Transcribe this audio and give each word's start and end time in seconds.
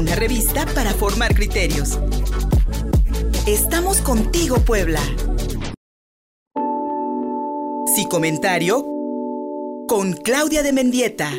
una 0.00 0.14
revista 0.14 0.64
para 0.74 0.94
formar 0.94 1.34
criterios. 1.34 1.98
Estamos 3.46 4.00
contigo, 4.00 4.56
Puebla. 4.60 5.00
Si 7.94 8.08
comentario 8.08 8.82
con 9.86 10.14
Claudia 10.14 10.62
de 10.62 10.72
Mendieta. 10.72 11.30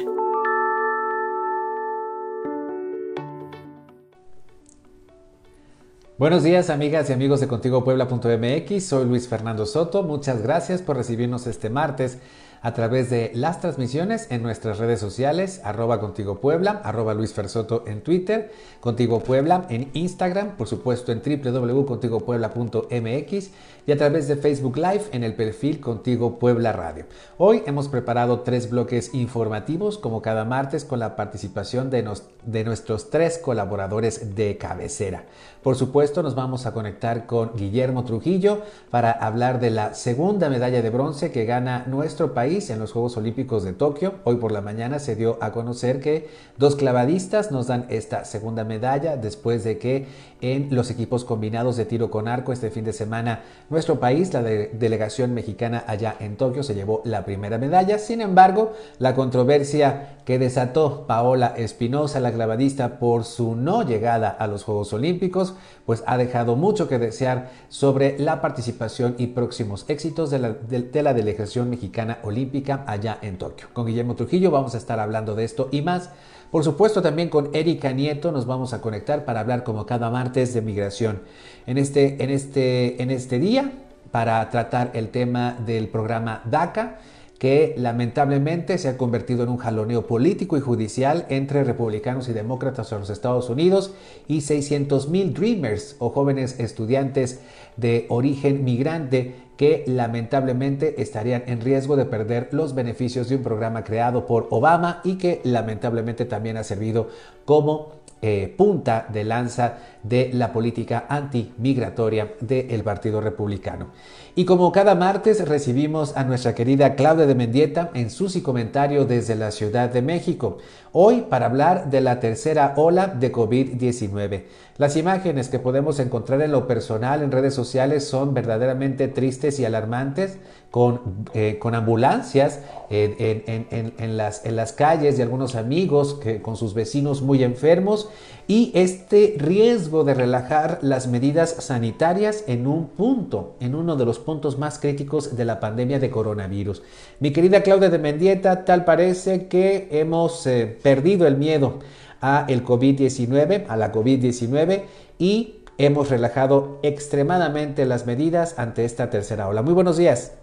Buenos 6.20 6.44
días 6.44 6.70
amigas 6.70 7.10
y 7.10 7.14
amigos 7.14 7.40
de 7.40 7.48
contigopuebla.mx, 7.48 8.86
soy 8.86 9.06
Luis 9.06 9.28
Fernando 9.28 9.66
Soto, 9.66 10.04
muchas 10.04 10.44
gracias 10.44 10.84
por 10.84 10.98
recibirnos 10.98 11.48
este 11.48 11.72
martes 11.72 12.20
a 12.64 12.74
través 12.74 13.10
de 13.10 13.32
las 13.34 13.60
transmisiones 13.60 14.28
en 14.30 14.44
nuestras 14.44 14.78
redes 14.78 15.00
sociales, 15.00 15.62
arroba 15.64 16.00
contigo 16.00 16.40
Puebla, 16.40 16.80
arroba 16.84 17.16
Luis 17.16 17.34
Fersoto 17.34 17.84
en 17.88 18.02
Twitter, 18.02 18.52
contigo 18.80 19.22
Puebla 19.22 19.66
en 19.70 19.90
Instagram, 19.94 20.58
por 20.58 20.68
supuesto 20.68 21.12
en 21.12 21.24
www.contigopuebla.mx 21.24 23.50
y 23.88 23.92
a 23.92 23.98
través 23.98 24.28
de 24.28 24.36
Facebook 24.36 24.78
Live 24.78 25.06
en 25.12 25.24
el 25.24 25.34
perfil 25.34 25.80
Contigo 25.80 26.38
Puebla 26.38 26.72
Radio. 26.72 27.06
Hoy 27.40 27.64
hemos 27.66 27.88
preparado 27.88 28.42
tres 28.42 28.70
bloques 28.70 29.16
informativos 29.16 29.98
como 29.98 30.22
cada 30.22 30.46
martes 30.46 30.86
con 30.86 31.00
la 31.00 31.16
participación 31.16 31.90
de, 31.90 32.08
de 32.46 32.64
nuestros 32.64 33.10
tres 33.10 33.40
colaboradores 33.40 34.36
de 34.36 34.58
cabecera. 34.58 35.24
Por 35.64 35.76
supuesto 35.76 36.22
nos 36.22 36.36
vamos 36.36 36.68
a 36.68 36.74
conectar 36.74 37.26
con 37.26 37.56
Guillermo 37.56 38.04
Trujillo 38.04 38.62
para 38.90 39.12
hablar 39.12 39.60
de 39.60 39.72
la 39.72 39.96
segunda 39.96 40.50
medalla 40.50 40.82
de 40.82 40.90
bronce 40.90 41.32
que 41.32 41.46
gana 41.46 41.86
nuestro 41.88 42.34
país 42.34 42.51
en 42.52 42.80
los 42.80 42.92
Juegos 42.92 43.16
Olímpicos 43.16 43.64
de 43.64 43.72
Tokio. 43.72 44.16
Hoy 44.26 44.36
por 44.36 44.52
la 44.52 44.60
mañana 44.60 45.00
se 45.00 45.16
dio 45.16 45.38
a 45.40 45.54
conocer 45.54 46.02
que 46.02 46.28
dos 46.58 46.76
clavadistas 46.76 47.50
nos 47.50 47.68
dan 47.68 47.86
esta 47.88 48.26
segunda 48.26 48.66
medalla 48.66 49.16
después 49.16 49.64
de 49.64 49.78
que 49.78 50.06
en 50.42 50.68
los 50.76 50.90
equipos 50.90 51.24
combinados 51.24 51.78
de 51.78 51.86
tiro 51.86 52.12
con 52.12 52.28
arco 52.28 52.52
este 52.52 52.70
fin 52.70 52.84
de 52.84 52.94
semana 52.94 53.44
nuestro 53.70 54.00
país, 54.00 54.34
la 54.34 54.42
delegación 54.42 55.34
mexicana 55.34 55.84
allá 55.88 56.16
en 56.20 56.36
Tokio, 56.36 56.64
se 56.64 56.76
llevó 56.76 57.02
la 57.06 57.24
primera 57.24 57.58
medalla. 57.58 58.00
Sin 58.00 58.22
embargo, 58.22 58.74
la 59.00 59.16
controversia 59.16 60.18
que 60.26 60.40
desató 60.40 61.06
Paola 61.08 61.54
Espinosa, 61.58 62.20
la 62.20 62.32
clavadista, 62.32 63.00
por 63.00 63.24
su 63.24 63.56
no 63.56 63.84
llegada 63.84 64.30
a 64.30 64.48
los 64.48 64.64
Juegos 64.64 64.94
Olímpicos, 64.94 65.56
pues 65.86 66.04
ha 66.06 66.18
dejado 66.18 66.56
mucho 66.56 66.88
que 66.88 67.00
desear 67.00 67.50
sobre 67.70 68.18
la 68.20 68.42
participación 68.42 69.16
y 69.18 69.28
próximos 69.28 69.86
éxitos 69.88 70.30
de 70.30 70.40
la, 70.40 70.50
de 70.54 71.04
la 71.04 71.14
delegación 71.14 71.70
mexicana 71.70 72.20
olímpica 72.24 72.84
allá 72.88 73.18
en 73.22 73.38
Tokio. 73.38 73.68
Con 73.74 73.86
Guillermo 73.86 74.16
Trujillo 74.16 74.52
vamos 74.52 74.76
a 74.76 74.78
estar 74.78 75.00
hablando 75.00 75.36
de 75.36 75.44
esto 75.44 75.70
y 75.72 75.82
más. 75.82 76.10
Por 76.52 76.66
supuesto 76.66 77.02
también 77.02 77.30
con 77.30 77.50
Erika 77.54 77.94
Nieto 77.94 78.34
nos 78.34 78.46
vamos 78.46 78.74
a 78.74 78.82
conectar 78.82 79.24
para 79.24 79.40
hablar 79.40 79.64
como 79.64 79.86
cada 79.86 80.10
martes 80.10 80.31
de 80.34 80.62
migración. 80.62 81.22
En 81.68 81.78
este, 81.78 82.24
en 82.24 82.30
este, 82.30 83.02
en 83.02 83.12
este 83.12 83.38
día 83.38 83.72
para 84.12 84.50
tratar 84.50 84.92
el 84.94 85.10
tema 85.10 85.58
del 85.66 85.88
programa 85.88 86.42
DACA 86.46 87.00
que 87.38 87.74
lamentablemente 87.76 88.78
se 88.78 88.88
ha 88.88 88.98
convertido 88.98 89.44
en 89.44 89.50
un 89.50 89.58
jaloneo 89.58 90.06
político 90.06 90.58
y 90.58 90.62
judicial 90.62 91.26
entre 91.30 91.64
republicanos 91.64 92.30
y 92.30 92.34
demócratas 92.34 92.92
en 92.92 93.00
los 93.00 93.10
Estados 93.10 93.50
Unidos 93.50 93.94
y 94.28 94.42
600 94.42 95.10
mil 95.10 95.34
Dreamers 95.34 95.96
o 96.00 96.10
jóvenes 96.10 96.60
estudiantes 96.60 97.42
de 97.78 98.06
origen 98.10 98.64
migrante 98.64 99.34
que 99.58 99.84
lamentablemente 99.88 101.02
estarían 101.02 101.44
en 101.48 101.62
riesgo 101.62 101.96
de 101.96 102.06
perder 102.06 102.50
los 102.52 102.76
beneficios 102.76 103.28
de 103.28 103.38
un 103.38 103.44
programa 103.44 103.84
creado 103.84 104.26
por 104.28 104.48
Obama 104.52 105.02
y 105.04 105.16
que 105.16 105.42
lamentablemente 105.44 106.26
también 106.26 106.58
ha 106.58 106.64
servido 106.64 107.10
como 107.46 108.01
eh, 108.22 108.54
punta 108.56 109.08
de 109.12 109.24
lanza 109.24 109.78
de 110.04 110.30
la 110.34 110.54
política 110.54 111.06
antimigratoria 111.10 112.36
del 112.40 112.84
Partido 112.84 113.20
Republicano. 113.20 113.90
Y 114.34 114.46
como 114.46 114.72
cada 114.72 114.96
martes 114.96 115.46
recibimos 115.46 116.16
a 116.16 116.24
nuestra 116.24 116.56
querida 116.56 116.96
Claudia 116.96 117.26
de 117.26 117.36
Mendieta 117.36 117.92
en 117.94 118.10
su 118.10 118.32
comentario 118.42 119.04
desde 119.04 119.36
la 119.36 119.52
Ciudad 119.52 119.90
de 119.90 120.02
México, 120.02 120.58
hoy 120.94 121.26
para 121.30 121.48
hablar 121.48 121.90
de 121.90 122.00
la 122.00 122.22
tercera 122.22 122.74
ola 122.78 123.08
de 123.08 123.30
COVID-19. 123.30 124.44
Las 124.78 124.96
imágenes 124.96 125.50
que 125.50 125.60
podemos 125.60 126.00
encontrar 126.00 126.42
en 126.42 126.54
lo 126.54 126.66
personal 126.66 127.24
en 127.24 127.32
redes 127.32 127.54
sociales 127.54 128.08
son 128.08 128.34
verdaderamente 128.34 129.10
tristes 129.10 129.60
y 129.60 129.66
alarmantes, 129.66 130.38
con, 130.72 131.02
eh, 131.34 131.58
con 131.60 131.76
ambulancias 131.76 132.62
en, 132.90 134.16
las, 134.16 134.46
en 134.46 134.56
las 134.56 134.72
calles 134.72 135.18
de 135.18 135.24
algunos 135.24 135.56
amigos 135.56 136.14
que, 136.14 136.42
con 136.42 136.56
sus 136.56 136.74
vecinos 136.74 137.22
muy 137.22 137.44
enfermos 137.44 138.08
y 138.54 138.70
este 138.76 139.36
riesgo 139.38 140.04
de 140.04 140.14
relajar 140.14 140.80
las 140.82 141.08
medidas 141.08 141.52
sanitarias 141.64 142.44
en 142.50 142.68
un 142.68 142.90
punto, 142.90 143.56
en 143.62 143.76
uno 143.76 143.96
de 143.96 144.04
los 144.04 144.20
puntos 144.20 144.58
más 144.58 144.78
críticos 144.78 145.38
de 145.38 145.46
la 145.46 145.62
pandemia 145.62 146.00
de 146.00 146.12
coronavirus. 146.12 146.84
Mi 147.22 147.32
querida 147.32 147.64
Claudia 147.64 147.90
de 147.90 147.98
Mendieta, 147.98 148.66
tal 148.66 148.84
parece 148.84 149.48
que 149.48 149.88
hemos 149.92 150.46
eh, 150.48 150.78
perdido 150.84 151.28
el 151.28 151.38
miedo 151.38 151.80
a 152.20 152.44
el 152.50 152.66
COVID-19, 152.66 153.68
a 153.70 153.78
la 153.78 153.94
COVID-19 153.94 154.84
y 155.18 155.64
hemos 155.78 156.10
relajado 156.10 156.82
extremadamente 156.84 157.86
las 157.86 158.06
medidas 158.06 158.60
ante 158.60 158.84
esta 158.84 159.10
tercera 159.10 159.48
ola. 159.48 159.62
Muy 159.62 159.74
buenos 159.74 159.96
días. 159.96 160.38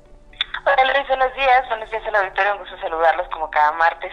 Hola 0.64 0.94
Luis, 0.94 1.08
buenos 1.08 1.34
días, 1.34 1.68
buenos 1.68 1.90
días 1.90 2.02
la 2.10 2.20
auditorio, 2.20 2.52
un 2.54 2.60
gusto 2.60 2.78
saludarlos 2.80 3.28
como 3.28 3.50
cada 3.50 3.72
martes. 3.72 4.12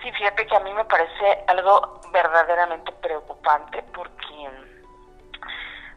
Sí, 0.00 0.12
fíjate 0.12 0.46
que 0.46 0.54
a 0.54 0.60
mí 0.60 0.72
me 0.72 0.84
parece 0.84 1.42
algo 1.48 2.00
verdaderamente 2.16 2.92
preocupante 2.92 3.82
porque, 3.94 4.50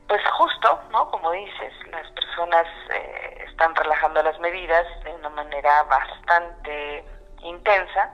pues 0.07 0.22
justo, 0.31 0.81
¿no? 0.91 1.09
Como 1.12 1.31
dices, 1.31 1.74
las 1.91 2.09
personas 2.12 2.68
eh, 2.91 3.46
están 3.47 3.74
relajando 3.75 4.22
las 4.22 4.38
medidas 4.40 4.85
de 5.03 5.13
una 5.16 5.30
manera 5.30 5.84
bastante 5.84 7.06
intensa 7.41 8.13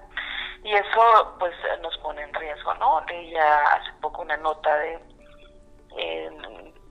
y 0.63 0.73
eso 0.73 1.35
pues 1.39 1.53
nos 1.81 1.97
pone 1.97 2.21
en 2.21 2.33
riesgo, 2.33 2.73
¿no? 2.75 3.01
Leía 3.07 3.57
hace 3.73 3.91
poco 4.01 4.21
una 4.21 4.37
nota 4.37 4.75
de, 4.77 4.99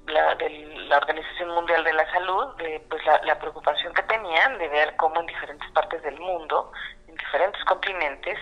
la, 0.07 0.35
de 0.35 0.49
la 0.89 0.97
Organización 0.99 1.51
Mundial 1.51 1.85
de 1.85 1.93
la 1.93 2.11
Salud, 2.11 2.57
de 2.57 2.81
pues 2.91 3.05
la, 3.07 3.21
la 3.23 3.39
preocupación 3.39 3.95
que 3.95 4.03
tenían 4.03 4.59
de 4.59 4.69
ver 4.69 4.97
cómo 4.97 5.21
en 5.21 5.27
diferentes 5.27 5.71
partes 5.71 6.03
del 6.03 6.19
mundo, 6.19 6.73
diferentes 7.17 7.65
continentes, 7.65 8.39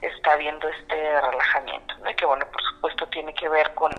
está 0.00 0.32
habiendo 0.32 0.68
este 0.68 1.20
relajamiento, 1.20 1.94
¿no? 1.98 2.16
Que 2.16 2.26
bueno, 2.26 2.46
por 2.50 2.62
supuesto 2.62 3.06
tiene 3.08 3.34
que 3.34 3.48
ver 3.48 3.72
con 3.74 3.92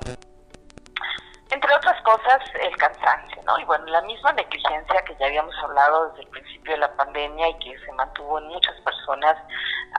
entre 1.49 1.73
otras 1.73 2.01
cosas, 2.01 2.39
el 2.59 2.75
cansancio, 2.75 3.41
¿no? 3.45 3.57
Y 3.57 3.63
bueno, 3.63 3.85
la 3.85 4.01
misma 4.01 4.33
negligencia 4.33 5.01
que 5.05 5.15
ya 5.15 5.27
habíamos 5.27 5.55
hablado 5.63 6.09
desde 6.09 6.23
el 6.23 6.27
principio 6.29 6.73
de 6.73 6.79
la 6.79 6.93
pandemia 6.95 7.47
y 7.49 7.59
que 7.59 7.79
se 7.79 7.91
mantuvo 7.93 8.39
en 8.39 8.47
muchas 8.47 8.75
personas 8.81 9.37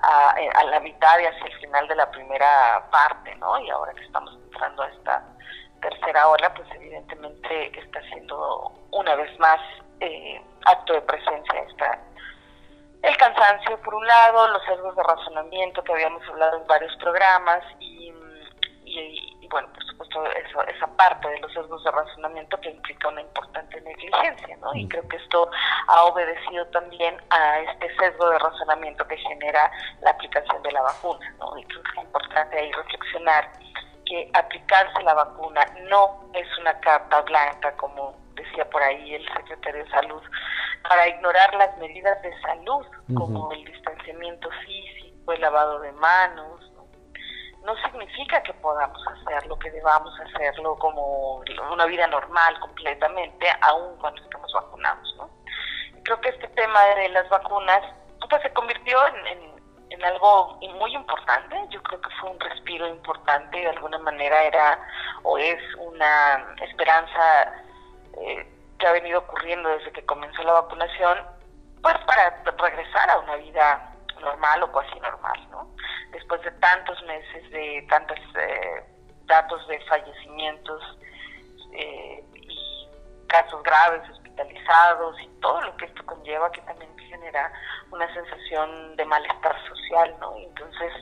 a, 0.02 0.34
a 0.54 0.64
la 0.64 0.80
mitad 0.80 1.18
y 1.18 1.24
hacia 1.24 1.46
el 1.46 1.58
final 1.60 1.88
de 1.88 1.96
la 1.96 2.10
primera 2.10 2.84
parte, 2.90 3.34
¿no? 3.36 3.58
Y 3.60 3.70
ahora 3.70 3.94
que 3.94 4.04
estamos 4.04 4.34
entrando 4.34 4.82
a 4.82 4.88
esta 4.88 5.24
tercera 5.80 6.28
ola, 6.28 6.52
pues 6.52 6.68
evidentemente 6.74 7.78
está 7.80 8.02
siendo 8.02 8.72
una 8.90 9.14
vez 9.14 9.38
más 9.38 9.60
eh, 10.00 10.42
acto 10.66 10.92
de 10.92 11.02
presencia 11.02 11.60
esta 11.60 11.98
el 13.02 13.16
cansancio 13.16 13.80
por 13.82 13.94
un 13.94 14.06
lado, 14.06 14.48
los 14.48 14.64
sesgos 14.64 14.96
de 14.96 15.02
razonamiento 15.02 15.82
que 15.84 15.92
habíamos 15.92 16.22
hablado 16.28 16.58
en 16.58 16.66
varios 16.66 16.94
programas 16.96 17.62
y, 17.78 18.12
y, 18.84 19.48
bueno, 19.48 19.68
por 19.72 19.84
supuesto 19.84 20.26
eso, 20.32 20.62
esa 20.64 20.86
parte 20.96 21.28
de 21.28 21.38
los 21.40 21.52
sesgos 21.52 21.82
de 21.84 21.90
razonamiento 21.90 22.60
que 22.60 22.70
implica 22.70 23.08
una 23.08 23.20
importante 23.20 23.80
negligencia, 23.80 24.56
¿no? 24.58 24.74
Y 24.74 24.88
creo 24.88 25.06
que 25.08 25.16
esto 25.16 25.48
ha 25.86 26.04
obedecido 26.04 26.66
también 26.66 27.16
a 27.30 27.60
este 27.60 27.94
sesgo 27.96 28.28
de 28.30 28.38
razonamiento 28.38 29.06
que 29.06 29.16
genera 29.16 29.70
la 30.00 30.10
aplicación 30.10 30.62
de 30.62 30.72
la 30.72 30.82
vacuna, 30.82 31.34
¿no? 31.38 31.56
Y 31.56 31.64
creo 31.64 31.82
que 31.82 31.90
es 31.90 32.04
importante 32.04 32.58
ahí 32.58 32.72
reflexionar 32.72 33.50
que 34.04 34.30
aplicarse 34.32 35.02
la 35.02 35.14
vacuna 35.14 35.64
no 35.88 36.30
es 36.32 36.46
una 36.58 36.78
carta 36.80 37.20
blanca 37.22 37.76
como 37.76 38.16
decía 38.58 38.70
por 38.70 38.82
ahí 38.82 39.14
el 39.14 39.24
secretario 39.34 39.84
de 39.84 39.90
salud, 39.90 40.22
para 40.88 41.08
ignorar 41.08 41.54
las 41.54 41.76
medidas 41.78 42.20
de 42.22 42.40
salud, 42.40 42.86
como 43.14 43.52
el 43.52 43.64
distanciamiento 43.64 44.48
físico, 44.64 45.32
el 45.32 45.40
lavado 45.40 45.80
de 45.80 45.92
manos, 45.92 46.72
¿no? 47.64 47.76
significa 47.84 48.42
que 48.42 48.54
podamos 48.54 49.00
hacerlo, 49.08 49.58
que 49.58 49.70
debamos 49.70 50.12
hacerlo 50.20 50.76
como 50.78 51.42
una 51.72 51.86
vida 51.86 52.06
normal 52.06 52.58
completamente, 52.60 53.46
aun 53.60 53.96
cuando 53.98 54.22
estemos 54.22 54.52
vacunados. 54.52 55.14
¿no? 55.16 55.30
Creo 56.02 56.20
que 56.20 56.30
este 56.30 56.48
tema 56.48 56.82
de 56.96 57.08
las 57.10 57.28
vacunas 57.28 57.82
pues, 58.28 58.42
se 58.42 58.52
convirtió 58.52 58.98
en, 59.08 59.58
en, 59.90 60.04
algo 60.04 60.58
muy 60.78 60.94
importante. 60.94 61.56
Yo 61.70 61.82
creo 61.82 62.00
que 62.00 62.10
fue 62.20 62.30
un 62.30 62.40
respiro 62.40 62.86
importante, 62.86 63.58
de 63.58 63.68
alguna 63.68 63.98
manera 63.98 64.44
era 64.44 64.78
o 65.24 65.36
es 65.36 65.60
una 65.76 66.54
esperanza 66.62 67.64
eh, 68.14 68.46
que 68.78 68.86
ha 68.86 68.92
venido 68.92 69.20
ocurriendo 69.20 69.68
desde 69.68 69.92
que 69.92 70.04
comenzó 70.06 70.42
la 70.42 70.54
vacunación, 70.54 71.18
pues 71.82 71.96
para 72.06 72.42
regresar 72.58 73.10
a 73.10 73.18
una 73.18 73.36
vida 73.36 73.92
normal 74.20 74.62
o 74.62 74.72
cuasi 74.72 74.98
normal, 75.00 75.48
¿no? 75.50 75.68
Después 76.12 76.42
de 76.42 76.50
tantos 76.52 77.00
meses, 77.04 77.50
de 77.50 77.86
tantas, 77.88 78.18
eh, 78.36 78.84
datos 79.26 79.66
de 79.68 79.80
fallecimientos 79.86 80.82
eh, 81.72 82.24
y 82.34 82.88
casos 83.28 83.62
graves, 83.62 84.08
hospitalizados 84.10 85.20
y 85.20 85.28
todo 85.40 85.60
lo 85.60 85.76
que 85.76 85.86
esto 85.86 86.04
conlleva, 86.06 86.50
que 86.52 86.62
también 86.62 86.96
genera 86.98 87.52
una 87.90 88.12
sensación 88.12 88.96
de 88.96 89.04
malestar 89.04 89.56
social, 89.68 90.14
¿no? 90.20 90.36
entonces, 90.36 90.92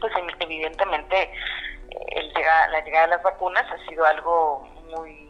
pues 0.00 0.12
evidentemente 0.40 1.22
eh, 1.22 2.06
el 2.12 2.32
la 2.32 2.80
llegada 2.80 3.06
de 3.06 3.10
las 3.14 3.22
vacunas 3.22 3.64
ha 3.70 3.88
sido 3.88 4.04
algo 4.04 4.60
muy 4.90 5.25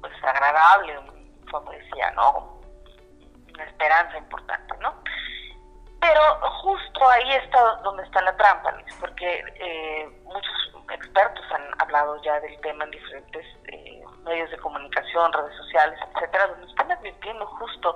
pues 0.00 0.12
agradable, 0.22 1.00
como 1.50 1.70
decía, 1.70 2.10
¿no? 2.12 2.60
Una 3.54 3.64
esperanza 3.64 4.18
importante, 4.18 4.74
¿no? 4.80 4.94
Pero 6.08 6.22
justo 6.62 7.06
ahí 7.06 7.32
está 7.32 7.60
donde 7.82 8.02
está 8.02 8.22
la 8.22 8.34
trampa, 8.34 8.72
porque 8.98 9.44
eh, 9.60 10.08
muchos 10.24 10.72
expertos 10.90 11.44
han 11.52 11.82
hablado 11.82 12.16
ya 12.22 12.40
del 12.40 12.58
tema 12.62 12.84
en 12.84 12.92
diferentes 12.92 13.44
eh, 13.66 14.02
medios 14.24 14.50
de 14.50 14.56
comunicación, 14.56 15.30
redes 15.34 15.54
sociales, 15.58 15.98
etcétera, 16.14 16.46
donde 16.46 16.66
están 16.66 16.90
advirtiendo 16.92 17.46
justo 17.46 17.94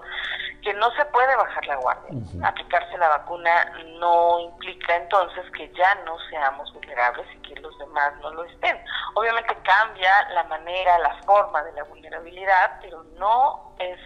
que 0.60 0.74
no 0.74 0.90
se 0.90 1.06
puede 1.06 1.34
bajar 1.36 1.66
la 1.66 1.76
guardia. 1.76 2.10
Aplicarse 2.46 2.98
la 2.98 3.08
vacuna 3.08 3.72
no 3.98 4.40
implica 4.40 4.94
entonces 4.94 5.50
que 5.56 5.72
ya 5.72 5.94
no 6.04 6.18
seamos 6.28 6.70
vulnerables 6.74 7.26
y 7.34 7.38
que 7.48 7.60
los 7.62 7.76
demás 7.78 8.12
no 8.20 8.30
lo 8.34 8.44
estén. 8.44 8.78
Obviamente 9.14 9.56
cambia 9.62 10.28
la 10.34 10.44
manera, 10.44 10.98
la 10.98 11.14
forma 11.22 11.62
de 11.62 11.72
la 11.72 11.84
vulnerabilidad, 11.84 12.78
pero 12.82 13.04
no 13.16 13.74
es 13.78 13.98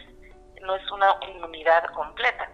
no 0.63 0.75
es 0.75 0.91
una 0.91 1.15
inmunidad 1.29 1.85
completa 1.93 2.49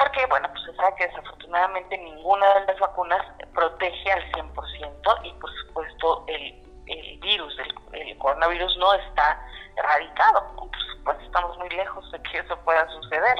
porque 0.00 0.24
bueno, 0.26 0.48
pues 0.50 0.64
se 0.64 0.74
sabe 0.76 0.96
que 0.96 1.06
desafortunadamente 1.08 1.98
ninguna 1.98 2.46
de 2.54 2.66
las 2.66 2.80
vacunas 2.80 3.20
protege 3.54 4.12
al 4.12 4.32
100% 4.32 5.20
y 5.24 5.32
por 5.34 5.50
supuesto 5.60 6.24
el, 6.26 6.62
el 6.86 7.18
virus, 7.18 7.54
el, 7.92 8.16
coronavirus 8.16 8.76
no 8.78 8.94
está 8.94 9.38
erradicado, 9.76 10.56
por 10.56 10.70
supuesto 10.96 11.22
estamos 11.24 11.58
muy 11.58 11.68
lejos 11.68 12.10
de 12.12 12.22
que 12.22 12.38
eso 12.38 12.56
pueda 12.64 12.88
suceder. 12.88 13.38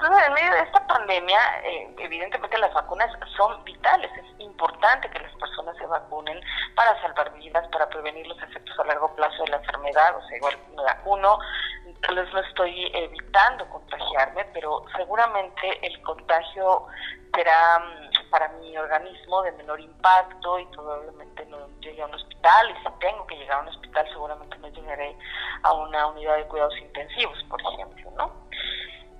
Entonces, 0.00 0.28
en 0.28 0.34
medio 0.34 0.52
de 0.52 0.60
esta 0.60 0.86
pandemia, 0.86 1.40
eh, 1.64 1.92
evidentemente 1.98 2.56
las 2.58 2.72
vacunas 2.72 3.10
son 3.36 3.64
vitales. 3.64 4.08
Es 4.16 4.40
importante 4.40 5.10
que 5.10 5.18
las 5.18 5.34
personas 5.34 5.76
se 5.76 5.86
vacunen 5.86 6.40
para 6.76 7.02
salvar 7.02 7.32
vidas, 7.32 7.66
para 7.72 7.88
prevenir 7.88 8.24
los 8.28 8.40
efectos 8.40 8.78
a 8.78 8.84
largo 8.84 9.12
plazo 9.16 9.42
de 9.42 9.50
la 9.50 9.56
enfermedad. 9.56 10.16
O 10.16 10.22
sea, 10.28 10.36
igual 10.36 10.56
me 10.76 10.84
vacuno, 10.84 11.40
entonces 11.84 12.32
no 12.32 12.40
estoy 12.42 12.92
evitando 12.94 13.68
contagiarme, 13.70 14.44
pero 14.54 14.84
seguramente 14.96 15.84
el 15.84 16.00
contagio 16.02 16.86
será 17.34 17.80
mm, 17.80 18.30
para 18.30 18.50
mi 18.50 18.78
organismo 18.78 19.42
de 19.42 19.50
menor 19.50 19.80
impacto 19.80 20.60
y 20.60 20.66
probablemente 20.66 21.44
no 21.46 21.58
llegue 21.80 22.02
a 22.02 22.06
un 22.06 22.14
hospital. 22.14 22.70
Y 22.70 22.74
si 22.74 22.98
tengo 23.00 23.26
que 23.26 23.34
llegar 23.34 23.58
a 23.58 23.62
un 23.62 23.68
hospital, 23.68 24.06
seguramente 24.10 24.58
no 24.58 24.68
llegaré 24.68 25.18
a 25.64 25.72
una 25.72 26.06
unidad 26.06 26.36
de 26.36 26.46
cuidados 26.46 26.78
intensivos, 26.78 27.42
por 27.50 27.60
ejemplo, 27.60 28.12
¿no? 28.12 28.48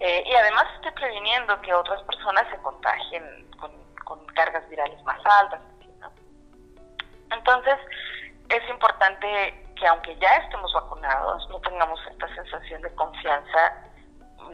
Eh, 0.00 0.22
y 0.26 0.34
además 0.34 0.66
estoy 0.76 0.92
previniendo 0.92 1.60
que 1.60 1.74
otras 1.74 2.00
personas 2.02 2.46
se 2.50 2.56
contagien 2.58 3.50
con, 3.58 3.68
cargas 4.34 4.68
virales 4.68 5.02
más 5.02 5.20
altas. 5.24 5.60
Entonces, 7.30 7.76
es 8.48 8.70
importante 8.70 9.66
que 9.74 9.86
aunque 9.86 10.16
ya 10.18 10.36
estemos 10.36 10.72
vacunados, 10.72 11.48
no 11.50 11.60
tengamos 11.60 12.00
esta 12.10 12.32
sensación 12.34 12.80
de 12.82 12.94
confianza, 12.94 13.74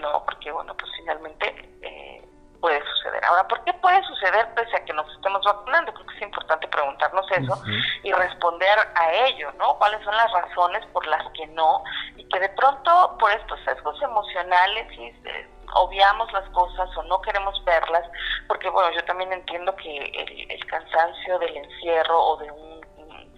no, 0.01 0.25
porque 0.25 0.51
bueno, 0.51 0.75
pues 0.77 0.91
finalmente 0.97 1.71
eh, 1.83 2.27
puede 2.65 2.83
suceder. 2.97 3.23
Ahora, 3.27 3.47
¿por 3.47 3.63
qué 3.65 3.75
puede 3.75 4.03
suceder 4.05 4.49
pese 4.55 4.75
a 4.75 4.85
que 4.87 4.95
nos 4.95 5.07
estemos 5.13 5.43
vacunando? 5.45 5.93
Creo 5.93 6.07
que 6.07 6.17
es 6.17 6.23
importante 6.23 6.67
preguntarnos 6.69 7.31
eso 7.31 7.63
y 8.03 8.11
responder 8.11 8.79
a 8.95 9.13
ello, 9.27 9.53
¿no? 9.59 9.77
¿Cuáles 9.77 10.03
son 10.03 10.17
las 10.17 10.33
razones 10.33 10.83
por 10.87 11.07
las 11.07 11.31
que 11.33 11.47
no? 11.49 11.85
Y 12.17 12.25
que 12.25 12.41
de 12.41 12.49
pronto, 12.49 13.19
por 13.21 13.31
estos 13.33 13.61
sesgos 13.67 14.01
emocionales, 14.01 14.87
eh, 14.99 15.47
obviamos 15.75 16.33
las 16.33 16.49
cosas 16.53 16.89
o 16.97 17.03
no 17.03 17.21
queremos 17.21 17.63
verlas, 17.67 18.09
porque 18.49 18.71
bueno, 18.71 18.91
yo 18.93 19.05
también 19.05 19.31
entiendo 19.31 19.77
que 19.77 19.99
el, 19.99 20.51
el 20.51 20.65
cansancio 20.65 21.39
del 21.41 21.55
encierro 21.55 22.19
o 22.19 22.37
de 22.39 22.51
un 22.51 22.74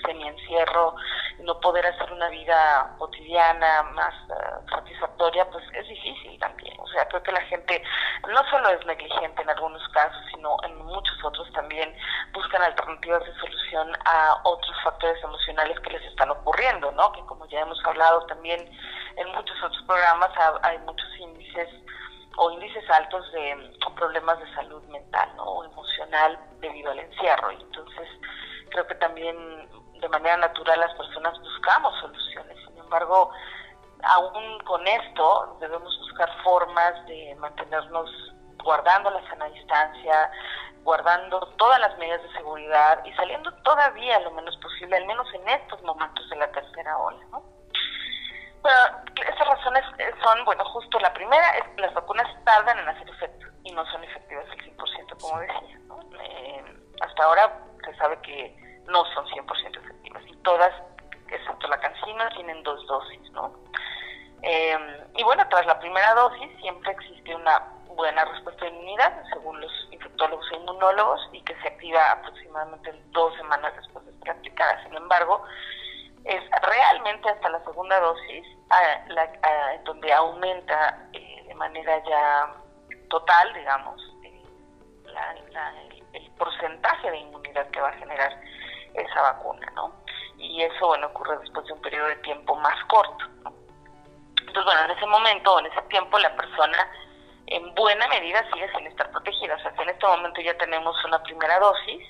semi-encierro, 0.04 0.94
no 1.40 1.60
poder 1.60 1.86
hacer 1.86 2.12
una 2.12 2.28
vida 2.28 2.94
cotidiana 2.98 3.82
más 3.94 4.14
uh, 4.28 4.68
satisfactoria, 4.68 5.48
pues 5.50 5.64
es 5.72 5.88
difícil 5.88 6.38
también. 6.38 6.74
O 6.80 6.86
sea, 6.88 7.06
creo 7.08 7.22
que 7.22 7.32
la 7.32 7.40
gente 7.42 7.82
no 8.28 8.50
solo 8.50 8.68
es 8.70 8.84
negligente 8.86 9.42
en 9.42 9.50
algunos 9.50 9.86
casos, 9.88 10.22
sino 10.34 10.56
en 10.64 10.76
muchos 10.84 11.24
otros 11.24 11.50
también 11.52 11.94
buscan 12.32 12.62
alternativas 12.62 13.24
de 13.24 13.34
solución 13.34 13.92
a 14.04 14.40
otros 14.44 14.76
factores 14.82 15.22
emocionales 15.22 15.78
que 15.80 15.90
les 15.90 16.02
están 16.04 16.30
ocurriendo, 16.30 16.90
¿no? 16.92 17.12
Que 17.12 17.20
como 17.26 17.46
ya 17.46 17.60
hemos 17.60 17.82
hablado 17.84 18.24
también 18.26 18.68
en 19.16 19.28
muchos 19.32 19.56
otros 19.62 19.82
programas, 19.86 20.30
hay 20.62 20.78
muchos 20.78 21.08
índices 21.18 21.68
o 22.36 22.50
índices 22.50 22.88
altos 22.90 23.30
de 23.32 23.76
problemas 23.96 24.38
de 24.38 24.54
salud 24.54 24.82
mental 24.84 25.28
¿no? 25.36 25.44
o 25.44 25.64
emocional 25.64 26.38
debido 26.60 26.92
al 26.92 26.98
encierro. 27.00 27.50
Y 27.52 27.62
entonces 27.62 28.08
creo 28.70 28.86
que 28.86 28.94
también 28.96 29.36
de 30.00 30.08
manera 30.08 30.36
natural 30.36 30.80
las 30.80 30.94
personas 30.94 31.38
buscamos 31.40 31.98
soluciones. 32.00 32.56
Sin 32.66 32.78
embargo, 32.78 33.30
aún 34.02 34.58
con 34.60 34.86
esto 34.86 35.56
debemos 35.60 35.98
buscar 36.00 36.30
formas 36.42 37.06
de 37.06 37.34
mantenernos 37.38 38.10
guardando 38.62 39.10
la 39.10 39.28
sana 39.28 39.46
distancia, 39.46 40.30
guardando 40.82 41.40
todas 41.56 41.80
las 41.80 41.96
medidas 41.98 42.22
de 42.22 42.32
seguridad 42.32 43.04
y 43.04 43.12
saliendo 43.14 43.52
todavía 43.62 44.20
lo 44.20 44.30
menos 44.32 44.56
posible, 44.58 44.96
al 44.96 45.06
menos 45.06 45.26
en 45.34 45.48
estos 45.48 45.82
momentos 45.82 46.28
de 46.30 46.36
la 46.36 46.50
tercera 46.50 46.98
ola. 46.98 47.24
¿no? 47.30 47.42
Bueno, 48.62 48.78
esas 49.14 49.46
razones 49.46 49.84
son, 50.22 50.44
bueno, 50.44 50.64
justo 50.66 50.98
la 50.98 51.12
primera 51.12 51.48
es 51.58 51.64
que 51.74 51.82
las 51.82 51.94
vacunas 51.94 52.26
tardan 52.44 52.78
en 52.78 52.88
hacer 52.88 53.08
efecto 53.08 53.46
y 53.62 53.72
no 53.72 53.84
son 53.86 54.02
efectivas 54.04 54.46
al 54.50 54.58
100%, 54.58 55.20
como 55.20 55.40
decía. 55.40 55.78
¿no? 55.86 56.00
Eh, 56.20 56.64
hasta 57.00 57.24
ahora 57.24 57.58
se 57.84 57.96
sabe 57.96 58.20
que 58.22 58.65
no 58.88 59.04
son 59.14 59.26
100% 59.26 59.78
efectivas 59.78 60.22
y 60.26 60.36
todas, 60.36 60.72
excepto 61.28 61.68
la 61.68 61.80
cancina, 61.80 62.28
tienen 62.30 62.62
dos 62.62 62.86
dosis, 62.86 63.30
¿no? 63.32 63.52
Eh, 64.42 64.78
y 65.16 65.22
bueno, 65.24 65.46
tras 65.48 65.66
la 65.66 65.78
primera 65.78 66.14
dosis 66.14 66.50
siempre 66.60 66.92
existe 66.92 67.34
una 67.34 67.60
buena 67.96 68.24
respuesta 68.26 68.64
de 68.64 68.70
inmunidad, 68.70 69.22
según 69.32 69.60
los 69.60 69.72
infectólogos 69.90 70.46
e 70.52 70.56
inmunólogos, 70.56 71.20
y 71.32 71.40
que 71.42 71.54
se 71.60 71.68
activa 71.68 72.12
aproximadamente 72.12 72.92
dos 73.10 73.34
semanas 73.36 73.74
después 73.76 74.04
de 74.04 74.12
estar 74.12 74.36
aplicada. 74.36 74.82
Sin 74.84 74.94
embargo, 74.94 75.42
es 76.24 76.42
realmente 76.62 77.28
hasta 77.28 77.48
la 77.48 77.64
segunda 77.64 77.98
dosis 78.00 78.44
en 78.68 79.84
donde 79.84 80.12
aumenta 80.12 81.08
eh, 81.12 81.44
de 81.46 81.54
manera 81.54 82.02
ya 82.04 82.52
total, 83.08 83.54
digamos, 83.54 84.00
eh, 84.24 84.42
el, 86.12 86.30
porcentaje 86.32 87.10
de 87.10 87.18
inmunidad 87.18 87.70
que 87.70 87.80
va 87.80 87.88
a 87.88 87.92
generar 87.92 88.38
esa 88.96 89.22
vacuna, 89.22 89.70
¿no? 89.74 89.92
Y 90.38 90.62
eso, 90.62 90.86
bueno, 90.86 91.06
ocurre 91.08 91.38
después 91.38 91.66
de 91.66 91.72
un 91.72 91.80
periodo 91.80 92.08
de 92.08 92.16
tiempo 92.16 92.54
más 92.56 92.76
corto, 92.86 93.24
Entonces, 94.40 94.64
bueno, 94.64 94.84
en 94.84 94.90
ese 94.90 95.06
momento, 95.06 95.58
en 95.58 95.66
ese 95.66 95.82
tiempo, 95.82 96.18
la 96.18 96.34
persona 96.36 96.90
en 97.46 97.74
buena 97.74 98.06
medida 98.08 98.44
sigue 98.52 98.70
sin 98.72 98.86
estar 98.86 99.10
protegida. 99.10 99.54
O 99.54 99.58
sea, 99.60 99.74
si 99.74 99.82
en 99.82 99.88
este 99.90 100.06
momento 100.06 100.40
ya 100.40 100.56
tenemos 100.58 100.96
una 101.04 101.22
primera 101.22 101.58
dosis, 101.58 102.02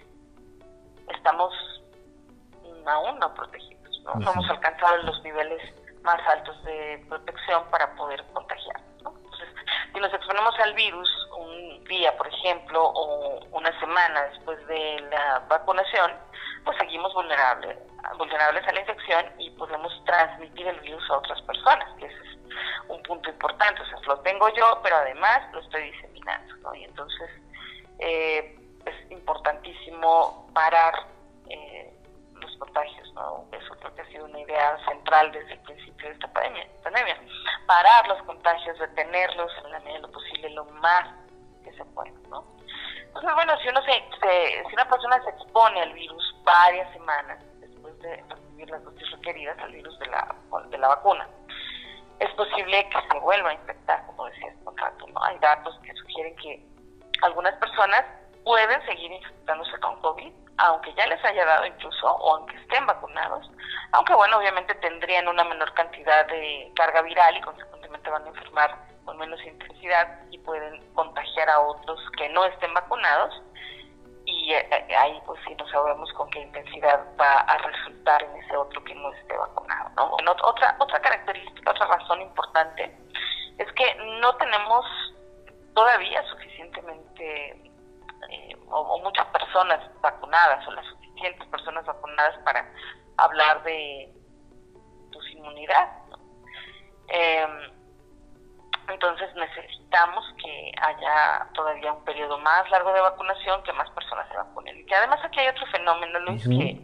estamos 1.14 1.52
aún 2.86 3.18
no 3.18 3.34
protegidos, 3.34 4.00
¿no? 4.04 4.14
No 4.14 4.32
hemos 4.32 4.48
alcanzado 4.48 4.96
los 4.98 5.22
niveles 5.22 5.60
más 6.02 6.20
altos 6.28 6.62
de 6.64 7.04
protección 7.08 7.64
para 7.70 7.94
poder 7.96 8.24
contagiar. 8.32 8.80
Entonces, 8.98 9.48
si 9.92 10.00
nos 10.00 10.12
exponemos 10.14 10.54
al 10.60 10.72
virus 10.74 11.08
un 11.36 11.84
día, 11.84 12.16
por 12.16 12.28
ejemplo, 12.28 12.84
o 12.84 13.40
una 13.50 13.78
semana 13.80 14.22
después 14.24 14.64
de 14.68 15.00
la 15.10 15.42
vacunación, 15.48 16.12
pues 16.66 16.76
seguimos 16.78 17.14
vulnerables, 17.14 17.78
vulnerables 18.18 18.66
a 18.66 18.73
la 18.73 18.80
infección 18.80 19.25
y 19.38 19.50
podemos 19.50 19.92
transmitir 20.04 20.66
el 20.66 20.80
virus 20.80 21.08
a 21.11 21.18
otras 21.18 21.40
personas, 21.42 21.88
que 21.96 22.06
ese 22.06 22.16
es 22.16 22.38
un 22.88 23.00
punto 23.04 23.30
importante. 23.30 23.80
O 23.80 23.87
sea, 23.87 23.99
lo 24.06 24.18
tengo 24.20 24.49
yo, 24.49 24.80
pero 24.82 24.96
además 24.96 25.40
lo 25.52 25.61
estoy 25.61 25.92
diseminando, 25.92 26.56
¿no? 26.56 26.75
Y 26.75 26.85
entonces 26.85 27.30
eh, 28.00 28.58
es 28.85 29.11
importantísimo 29.12 30.50
parar 30.52 31.06
eh, 31.49 31.94
los 32.35 32.56
contagios, 32.56 33.12
¿no? 33.14 33.44
Eso 33.52 33.73
creo 33.78 33.94
que 33.94 34.02
ha 34.02 34.06
sido 34.06 34.25
una 34.25 34.40
idea 34.40 34.76
central 34.88 35.30
desde 35.30 35.52
el 35.52 35.61
principio 35.61 36.08
de 36.08 36.14
esta 36.14 36.26
pandemia. 36.32 36.66
pandemia. 36.82 37.16
Parar 37.66 38.08
los 38.08 38.20
contagios, 38.25 38.76
detenerlos 38.80 39.52
en 39.64 39.70
la 39.70 39.78
medida 39.78 39.94
de 39.94 40.00
lo 40.00 40.11
posible, 40.11 40.50
lo 40.50 40.64
más 40.64 41.14
que 41.62 41.73
se 41.75 41.85
pueda, 41.85 42.11
¿no? 42.28 42.44
Entonces, 43.06 43.35
bueno, 43.35 43.56
si 43.62 43.68
uno 43.68 43.80
se, 43.82 43.92
si 44.68 44.75
una 44.75 44.88
persona 44.88 45.23
se 45.23 45.30
expone 45.30 45.80
al 45.80 45.92
virus 45.92 46.35
varias 46.46 46.90
semanas 46.94 47.38
después 47.60 47.98
de 47.98 48.24
recibir 48.30 48.70
las 48.70 48.82
dosis 48.84 49.10
requeridas 49.10 49.58
al 49.58 49.72
virus 49.72 49.98
de 49.98 50.06
la, 50.06 50.34
de 50.70 50.78
la 50.78 50.88
vacuna, 50.88 51.28
es 52.20 52.30
posible 52.30 52.88
que 52.88 52.98
se 53.12 53.18
vuelva 53.18 53.50
a 53.50 53.54
infectar, 53.54 54.06
como 54.06 54.24
decía 54.24 54.48
este 54.48 54.64
contrato, 54.64 55.06
¿no? 55.08 55.22
Hay 55.22 55.38
datos 55.40 55.78
que 55.82 55.92
sugieren 55.92 56.34
que 56.36 56.64
algunas 57.20 57.54
personas 57.56 58.04
pueden 58.44 58.80
seguir 58.86 59.12
infectándose 59.12 59.78
con 59.80 60.00
COVID 60.00 60.32
aunque 60.58 60.92
ya 60.94 61.06
les 61.06 61.22
haya 61.24 61.44
dado 61.44 61.66
incluso, 61.66 62.06
o 62.06 62.36
aunque 62.36 62.56
estén 62.56 62.86
vacunados, 62.86 63.50
aunque 63.92 64.14
bueno, 64.14 64.38
obviamente 64.38 64.74
tendrían 64.76 65.28
una 65.28 65.44
menor 65.44 65.72
cantidad 65.74 66.26
de 66.28 66.72
carga 66.74 67.02
viral 67.02 67.36
y 67.36 67.40
consecuentemente 67.42 68.10
van 68.10 68.24
a 68.24 68.28
enfermar 68.28 68.74
con 69.04 69.18
menos 69.18 69.44
intensidad 69.44 70.20
y 70.30 70.38
pueden 70.38 70.82
contagiar 70.94 71.50
a 71.50 71.60
otros 71.60 72.00
que 72.16 72.28
no 72.30 72.44
estén 72.46 72.72
vacunados 72.74 73.42
y 74.46 74.52
eh, 74.52 74.64
eh, 74.70 74.94
ahí 74.94 75.20
pues 75.26 75.40
sí 75.44 75.52
no 75.58 75.66
sabemos 75.66 76.08
con 76.12 76.30
qué 76.30 76.38
intensidad 76.38 77.04
va 77.20 77.40
a 77.40 77.58
resultar 77.58 78.22
en 78.22 78.36
ese 78.36 78.56
otro 78.56 78.82
que 78.84 78.94
no 78.94 79.12
esté 79.14 79.36
vacunado. 79.36 79.90
¿no? 79.96 80.10
Bueno, 80.10 80.36
otra, 80.44 80.76
otra 80.78 81.00
característica, 81.00 81.72
otra 81.72 81.86
razón 81.88 82.22
importante 82.22 82.96
es 83.58 83.72
que 83.72 83.94
no 84.20 84.36
tenemos 84.36 84.86
todavía 85.74 86.22
suficientemente 86.28 87.50
eh, 88.30 88.56
o, 88.70 89.00
muchas 89.00 89.26
personas 89.26 89.80
vacunadas 90.00 90.64
o 90.68 90.70
las 90.70 90.86
suficientes 90.86 91.48
personas 91.48 91.84
vacunadas 91.84 92.38
para 92.44 92.70
hablar 93.16 93.64
de 93.64 94.14
tu 95.10 95.20
inmunidad. 95.26 95.90
Em, 97.08 97.75
entonces 98.88 99.34
necesitamos 99.34 100.24
que 100.42 100.72
haya 100.80 101.46
todavía 101.54 101.92
un 101.92 102.04
periodo 102.04 102.38
más 102.38 102.68
largo 102.70 102.92
de 102.92 103.00
vacunación, 103.00 103.62
que 103.62 103.72
más 103.72 103.90
personas 103.90 104.28
se 104.28 104.36
vacunen. 104.36 104.78
Y 104.78 104.84
que 104.86 104.94
además 104.94 105.20
aquí 105.24 105.40
hay 105.40 105.48
otro 105.48 105.66
fenómeno, 105.66 106.18
Luis, 106.20 106.42
que 106.44 106.80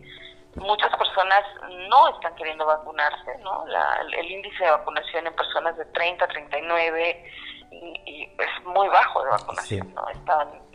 muchas 0.56 0.94
personas 0.96 1.42
no 1.88 2.08
están 2.08 2.34
queriendo 2.34 2.66
vacunarse, 2.66 3.38
¿no? 3.42 3.64
el, 3.66 4.30
índice 4.30 4.64
de 4.64 4.70
vacunación 4.70 5.26
en 5.26 5.34
personas 5.34 5.76
de 5.76 5.84
30 5.86 6.24
a 6.24 6.28
39 6.28 7.24
y, 7.70 8.22
es 8.24 8.64
muy 8.66 8.88
bajo 8.88 9.24
de 9.24 9.30
vacunación, 9.30 9.94
¿no? 9.94 10.08
Están 10.08 10.71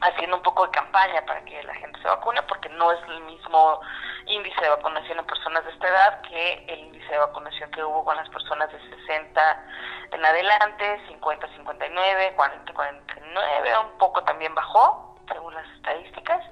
haciendo 0.00 0.36
un 0.36 0.42
poco 0.42 0.66
de 0.66 0.72
campaña 0.72 1.24
para 1.26 1.44
que 1.44 1.62
la 1.62 1.74
gente 1.74 2.00
se 2.00 2.08
vacune 2.08 2.42
porque 2.42 2.68
no 2.70 2.90
es 2.92 3.02
el 3.08 3.20
mismo 3.24 3.80
índice 4.26 4.60
de 4.60 4.70
vacunación 4.70 5.18
en 5.18 5.26
personas 5.26 5.64
de 5.64 5.70
esta 5.70 5.88
edad 5.88 6.20
que 6.22 6.64
el 6.68 6.78
índice 6.80 7.12
de 7.12 7.18
vacunación 7.18 7.70
que 7.70 7.84
hubo 7.84 8.04
con 8.04 8.16
las 8.16 8.28
personas 8.30 8.70
de 8.72 8.80
60 8.80 9.66
en 10.12 10.24
adelante, 10.24 11.00
50, 11.08 11.48
59, 11.54 12.32
40, 12.36 12.72
49, 12.72 13.78
un 13.78 13.98
poco 13.98 14.22
también 14.24 14.54
bajó 14.54 15.16
según 15.30 15.54
las 15.54 15.68
estadísticas 15.76 16.44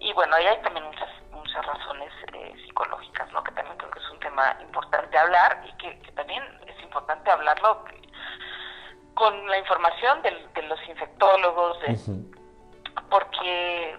y 0.00 0.12
bueno, 0.14 0.34
ahí 0.36 0.46
hay 0.46 0.62
también 0.62 0.86
muchas 0.86 1.08
muchas 1.32 1.66
razones 1.66 2.12
eh, 2.32 2.54
psicológicas, 2.64 3.30
¿no? 3.32 3.42
Que 3.42 3.52
también 3.52 3.76
creo 3.76 3.90
que 3.90 3.98
es 3.98 4.10
un 4.10 4.20
tema 4.20 4.56
importante 4.60 5.18
hablar 5.18 5.62
y 5.66 5.72
que, 5.76 5.90
también 6.14 6.42
es 6.66 6.82
importante 6.82 7.30
hablarlo 7.30 7.84
con 9.14 9.46
la 9.48 9.58
información 9.58 10.22
de, 10.22 10.62
los 10.62 10.88
infectólogos, 10.88 11.80
de, 11.80 12.39
porque, 13.08 13.98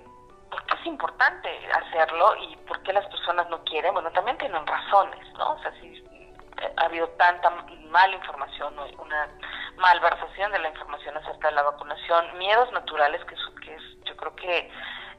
porque 0.49 0.75
es 0.79 0.85
importante 0.85 1.49
hacerlo 1.73 2.35
y 2.37 2.55
porque 2.67 2.93
las 2.93 3.05
personas 3.07 3.49
no 3.49 3.63
quieren, 3.63 3.93
bueno, 3.93 4.11
también 4.11 4.37
tienen 4.37 4.65
razones, 4.65 5.27
¿no? 5.37 5.53
O 5.53 5.61
sea, 5.61 5.71
si 5.79 5.87
eh, 5.87 6.73
ha 6.77 6.85
habido 6.85 7.07
tanta 7.09 7.49
mala 7.89 8.15
información, 8.15 8.73
una 8.99 9.27
malversación 9.77 10.51
de 10.51 10.59
la 10.59 10.69
información 10.69 11.17
acerca 11.17 11.49
de 11.49 11.55
la 11.55 11.63
vacunación, 11.63 12.37
miedos 12.37 12.71
naturales 12.71 13.21
que, 13.25 13.35
que 13.63 13.75
es, 13.75 14.03
yo 14.05 14.15
creo 14.15 14.35
que 14.35 14.71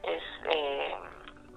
es 0.03 0.23
eh, 0.45 0.95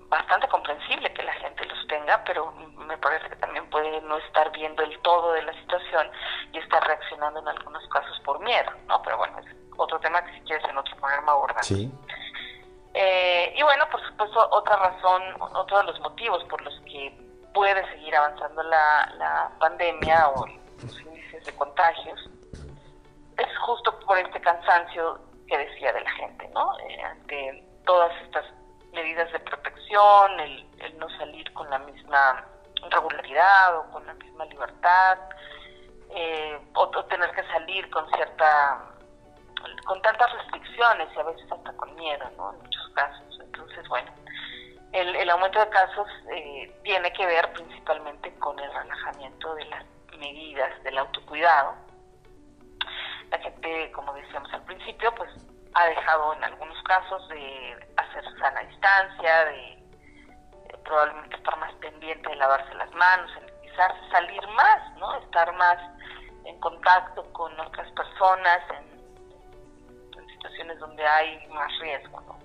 bastante 0.08 0.48
comprensible 0.48 1.12
que 1.12 1.22
la 1.22 1.32
gente 1.34 1.64
los 1.66 1.86
tenga, 1.88 2.22
pero 2.24 2.52
me 2.52 2.96
parece 2.98 3.28
que 3.28 3.36
también 3.36 3.68
puede 3.70 4.00
no 4.02 4.16
estar 4.18 4.50
viendo 4.52 4.82
el 4.82 4.98
todo 5.00 5.32
de 5.32 5.42
la 5.42 5.52
situación 5.54 6.10
y 6.52 6.58
estar 6.58 6.86
reaccionando 6.86 7.40
en 7.40 7.48
algunos 7.48 7.86
casos 7.88 8.20
por 8.24 8.40
miedo, 8.40 8.70
¿no? 8.86 9.02
Pero 9.02 9.18
bueno, 9.18 9.38
es 9.40 9.65
otro 9.76 9.98
tema 10.00 10.24
que 10.24 10.32
si 10.32 10.40
quieres 10.40 10.68
en 10.68 10.76
otro 10.78 10.96
programa 10.96 11.32
abordar. 11.32 11.64
Sí. 11.64 11.90
Eh, 12.94 13.54
y 13.56 13.62
bueno, 13.62 13.84
por 13.90 14.00
supuesto, 14.06 14.48
otra 14.50 14.76
razón, 14.76 15.22
otro 15.40 15.78
de 15.78 15.84
los 15.84 16.00
motivos 16.00 16.42
por 16.44 16.60
los 16.62 16.74
que 16.80 17.16
puede 17.52 17.86
seguir 17.90 18.14
avanzando 18.16 18.62
la, 18.62 19.12
la 19.16 19.50
pandemia 19.58 20.28
o 20.28 20.46
los 20.46 21.00
índices 21.00 21.44
de 21.44 21.54
contagios 21.54 22.30
es 23.38 23.58
justo 23.58 23.98
por 24.00 24.18
este 24.18 24.40
cansancio 24.40 25.18
que 25.46 25.58
decía 25.58 25.92
de 25.92 26.00
la 26.00 26.10
gente, 26.12 26.48
¿no? 26.54 26.78
Eh, 26.78 27.02
ante 27.02 27.64
todas 27.84 28.10
estas 28.22 28.44
medidas 28.92 29.30
de 29.32 29.40
protección, 29.40 30.40
el, 30.40 30.66
el 30.78 30.98
no 30.98 31.08
salir 31.18 31.52
con 31.52 31.68
la 31.70 31.78
misma 31.78 32.44
regularidad 32.90 33.78
o 33.78 33.90
con 33.90 34.06
la 34.06 34.14
misma 34.14 34.44
libertad, 34.46 35.18
eh, 36.10 36.58
o, 36.74 36.88
tener 37.06 37.30
que 37.32 37.42
salir 37.48 37.88
con 37.90 38.08
cierta 38.12 38.95
con 39.86 40.02
tantas 40.02 40.32
restricciones 40.32 41.08
y 41.14 41.18
a 41.18 41.22
veces 41.24 41.50
hasta 41.50 41.72
con 41.76 41.94
miedo, 41.94 42.30
¿no? 42.36 42.52
En 42.52 42.58
muchos 42.62 42.88
casos. 42.94 43.40
Entonces, 43.40 43.88
bueno, 43.88 44.10
el, 44.92 45.14
el 45.16 45.30
aumento 45.30 45.58
de 45.60 45.68
casos 45.68 46.08
eh, 46.32 46.80
tiene 46.82 47.12
que 47.12 47.26
ver 47.26 47.52
principalmente 47.52 48.32
con 48.38 48.58
el 48.58 48.72
relajamiento 48.72 49.54
de 49.54 49.64
las 49.66 49.84
medidas 50.18 50.82
del 50.82 50.98
autocuidado. 50.98 51.74
La 53.30 53.38
gente, 53.38 53.90
como 53.92 54.12
decíamos 54.14 54.52
al 54.52 54.62
principio, 54.64 55.14
pues 55.14 55.30
ha 55.74 55.86
dejado 55.86 56.34
en 56.34 56.44
algunos 56.44 56.82
casos 56.84 57.28
de 57.28 57.86
hacer 57.96 58.24
sana 58.38 58.60
distancia, 58.60 59.44
de 59.46 59.72
eh, 59.72 59.82
probablemente 60.84 61.36
estar 61.36 61.56
más 61.58 61.72
pendiente 61.74 62.28
de 62.28 62.36
lavarse 62.36 62.74
las 62.74 62.90
manos, 62.92 63.30
quizás 63.62 63.92
salir 64.10 64.46
más, 64.48 64.96
¿no? 64.98 65.16
Estar 65.18 65.52
más 65.54 65.78
en 66.44 66.58
contacto 66.60 67.30
con 67.32 67.58
otras 67.60 67.90
personas, 67.92 68.60
en, 68.70 68.95
situaciones 70.46 70.78
donde 70.78 71.06
hay 71.06 71.46
más 71.48 71.70
riesgo, 71.80 72.20
¿no? 72.22 72.38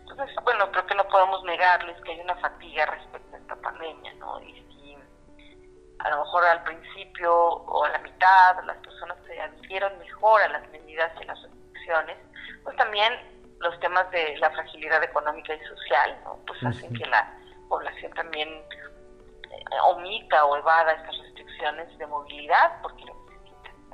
Entonces, 0.00 0.36
bueno, 0.44 0.70
creo 0.70 0.86
que 0.86 0.94
no 0.94 1.06
podemos 1.08 1.42
negarles 1.44 2.00
que 2.02 2.12
hay 2.12 2.20
una 2.20 2.36
fatiga 2.36 2.86
respecto 2.86 3.36
a 3.36 3.38
esta 3.38 3.56
pandemia, 3.56 4.14
¿no? 4.14 4.40
Y 4.40 4.54
si 4.54 4.96
a 5.98 6.10
lo 6.10 6.18
mejor 6.18 6.44
al 6.44 6.62
principio 6.64 7.34
o 7.34 7.84
a 7.84 7.90
la 7.90 7.98
mitad 7.98 8.64
las 8.64 8.76
personas 8.78 9.18
se 9.26 9.40
adhirieron 9.40 9.98
mejor 9.98 10.40
a 10.42 10.48
las 10.48 10.68
medidas 10.70 11.10
y 11.20 11.24
las 11.24 11.42
restricciones, 11.42 12.16
pues 12.62 12.76
también 12.76 13.12
los 13.58 13.78
temas 13.80 14.10
de 14.10 14.36
la 14.38 14.50
fragilidad 14.50 15.02
económica 15.02 15.54
y 15.54 15.64
social, 15.66 16.18
¿no? 16.24 16.38
Pues 16.46 16.62
hacen 16.64 16.92
que 16.92 17.06
la 17.06 17.34
población 17.68 18.12
también 18.12 18.48
eh, 18.48 19.80
omita 19.84 20.44
o 20.44 20.56
evada 20.56 20.92
estas 20.92 21.18
restricciones 21.18 21.98
de 21.98 22.06
movilidad 22.06 22.80
porque. 22.82 23.04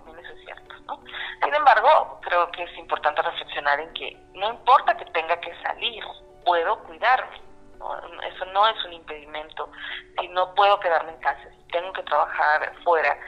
También 0.04 0.24
eso 0.24 0.34
es 0.34 0.44
cierto, 0.44 0.74
¿no? 0.86 1.00
Sin 1.42 1.54
embargo, 1.54 2.20
creo 2.22 2.50
que 2.52 2.64
es 2.64 2.78
importante 2.78 3.22
reflexionar 3.22 3.80
en 3.80 3.92
que 3.94 4.16
no 4.34 4.50
importa 4.50 4.96
que 4.96 5.04
tenga 5.06 5.38
que 5.40 5.54
salir, 5.62 6.04
puedo 6.44 6.78
cuidarme. 6.84 7.40
Eso 8.32 8.44
no 8.46 8.68
es 8.68 8.84
un 8.84 8.92
impedimento. 8.92 9.68
Si 10.20 10.28
no 10.28 10.54
puedo 10.54 10.78
quedarme 10.80 11.12
en 11.12 11.18
casa, 11.18 11.42
si 11.50 11.72
tengo 11.72 11.92
que 11.92 12.02
trabajar 12.04 12.72
fuera, 12.84 13.18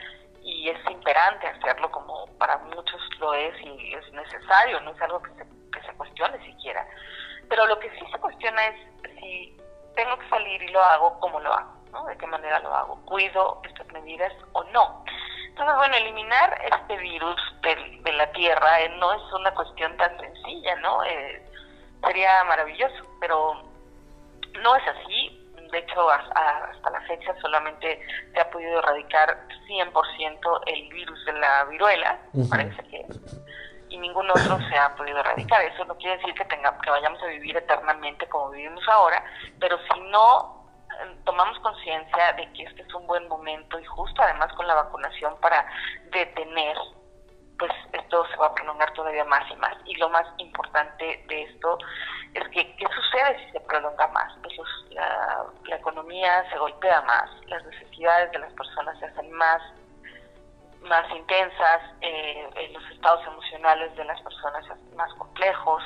y 0.41 0.69
es 0.69 0.77
imperante 0.89 1.47
hacerlo 1.47 1.89
como 1.91 2.27
para 2.37 2.57
muchos 2.59 3.01
lo 3.19 3.33
es 3.33 3.59
y 3.61 3.93
es 3.93 4.13
necesario, 4.13 4.79
no 4.81 4.91
es 4.91 5.01
algo 5.01 5.21
que 5.21 5.31
se, 5.31 5.71
que 5.71 5.81
se 5.81 5.93
cuestione 5.97 6.37
siquiera. 6.45 6.87
Pero 7.49 7.65
lo 7.65 7.79
que 7.79 7.89
sí 7.91 8.05
se 8.11 8.19
cuestiona 8.19 8.67
es 8.67 8.75
si 9.19 9.57
tengo 9.95 10.17
que 10.19 10.29
salir 10.29 10.61
y 10.61 10.67
lo 10.69 10.81
hago, 10.83 11.19
¿cómo 11.19 11.39
lo 11.39 11.51
hago? 11.51 11.73
¿no? 11.91 12.05
¿De 12.05 12.17
qué 12.17 12.27
manera 12.27 12.59
lo 12.59 12.73
hago? 12.73 12.95
¿Cuido 13.05 13.61
estas 13.63 13.87
medidas 13.91 14.33
o 14.53 14.63
no? 14.65 15.03
Entonces, 15.55 15.77
bueno, 15.77 15.95
eliminar 15.95 16.61
este 16.69 16.97
virus 16.97 17.39
de, 17.61 18.01
de 18.03 18.11
la 18.11 18.29
Tierra 18.33 18.81
eh, 18.81 18.89
no 18.99 19.13
es 19.13 19.21
una 19.31 19.53
cuestión 19.53 19.95
tan 19.95 20.19
sencilla, 20.19 20.75
¿no? 20.81 21.01
Eh, 21.05 21.41
sería 22.05 22.43
maravilloso, 22.43 23.05
pero 23.21 23.63
no 24.61 24.75
es 24.75 24.83
así 24.87 25.41
de 25.71 25.79
hecho, 25.79 26.09
hasta 26.09 26.89
la 26.89 27.01
fecha 27.01 27.35
solamente 27.41 27.99
se 28.33 28.39
ha 28.39 28.49
podido 28.49 28.79
erradicar 28.79 29.37
100% 29.67 30.61
el 30.67 30.89
virus 30.89 31.25
de 31.25 31.33
la 31.33 31.65
viruela, 31.65 32.19
parece 32.49 32.81
que, 32.83 33.05
y 33.89 33.97
ningún 33.97 34.29
otro 34.29 34.57
se 34.69 34.77
ha 34.77 34.95
podido 34.95 35.19
erradicar. 35.19 35.61
Eso 35.63 35.83
no 35.85 35.95
quiere 35.97 36.17
decir 36.17 36.33
que, 36.33 36.45
tenga, 36.45 36.77
que 36.81 36.89
vayamos 36.89 37.21
a 37.23 37.27
vivir 37.27 37.57
eternamente 37.57 38.27
como 38.27 38.51
vivimos 38.51 38.87
ahora, 38.87 39.23
pero 39.59 39.77
si 39.93 39.99
no 40.11 40.65
eh, 41.01 41.15
tomamos 41.25 41.54
de 42.03 42.51
que 42.53 42.63
este 42.63 42.81
es 42.81 42.93
un 42.93 43.07
buen 43.07 43.27
momento 43.27 43.79
y 43.79 43.85
justo 43.85 44.21
además 44.21 44.51
con 44.53 44.67
la 44.67 44.75
vacunación 44.75 45.35
para 45.39 45.65
detener 46.11 46.77
pues 47.57 47.71
esto 47.93 48.25
se 48.27 48.35
va 48.37 48.47
a 48.47 48.53
prolongar 48.53 48.91
todavía 48.93 49.23
más 49.23 49.49
y 49.49 49.55
más. 49.55 49.73
Y 49.85 49.95
lo 49.95 50.09
más 50.09 50.25
importante 50.39 51.23
de 51.27 51.43
esto 51.43 51.77
es 52.33 52.43
que, 52.49 52.75
¿qué 52.75 52.85
sucede 52.93 53.45
si 53.45 53.51
se 53.51 53.59
prolonga 53.61 54.07
más? 54.09 54.33
Pues 54.41 54.53
la, 54.89 55.45
la 55.63 55.75
economía 55.77 56.49
se 56.49 56.57
golpea 56.57 57.01
más, 57.03 57.29
las 57.47 57.63
necesidades 57.65 58.31
de 58.31 58.39
las 58.39 58.51
personas 58.53 58.99
se 58.99 59.05
hacen 59.05 59.31
más 59.31 59.61
más 60.85 61.09
intensas, 61.11 61.81
eh, 62.01 62.49
eh, 62.55 62.69
los 62.73 62.83
estados 62.91 63.25
emocionales 63.27 63.95
de 63.95 64.05
las 64.05 64.21
personas 64.21 64.65
más 64.95 65.13
complejos, 65.15 65.83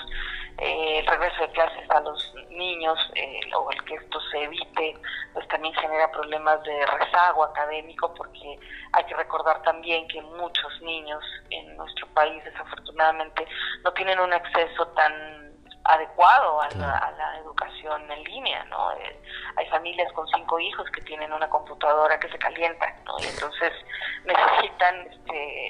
eh, 0.62 1.00
el 1.00 1.08
regreso 1.08 1.42
de 1.42 1.52
clases 1.52 1.90
a 1.90 2.02
los 2.02 2.34
niños 2.50 3.00
eh, 3.16 3.40
o 3.56 3.72
el 3.72 3.82
que 3.86 3.96
esto 3.96 4.20
se 4.30 4.44
evite, 4.44 4.98
pues 5.34 5.48
también 5.48 5.74
genera 5.76 6.12
problemas 6.12 6.62
de 6.64 6.86
rezago 6.86 7.46
académico 7.46 8.14
porque 8.14 8.60
hay 8.92 9.04
que 9.06 9.16
recordar 9.16 9.62
también 9.64 10.06
que 10.10 10.22
muchos 10.22 10.82
niños 10.82 11.24
en 11.50 11.78
nuestro 11.78 12.08
país 12.08 12.44
desafortunadamente 12.44 13.48
no 13.86 13.94
tienen 13.94 14.20
un 14.20 14.34
acceso 14.34 14.88
tan 14.90 15.49
adecuado 15.84 16.62
a, 16.62 16.70
la, 16.72 17.38
educación 17.40 18.12
en 18.12 18.24
línea, 18.24 18.64
¿no? 18.66 18.92
Eh, 18.94 19.22
hay 19.56 19.68
familias 19.70 20.12
con 20.14 20.28
cinco 20.28 20.60
hijos 20.60 20.90
que 20.92 21.02
tienen 21.02 21.32
una 21.34 21.50
computadora 21.50 22.20
que 22.20 22.30
se 22.30 22.38
calienta, 22.38 22.94
¿no? 23.06 23.18
Y 23.20 23.28
entonces 23.28 23.74
necesitan, 24.26 25.08
este, 25.08 25.68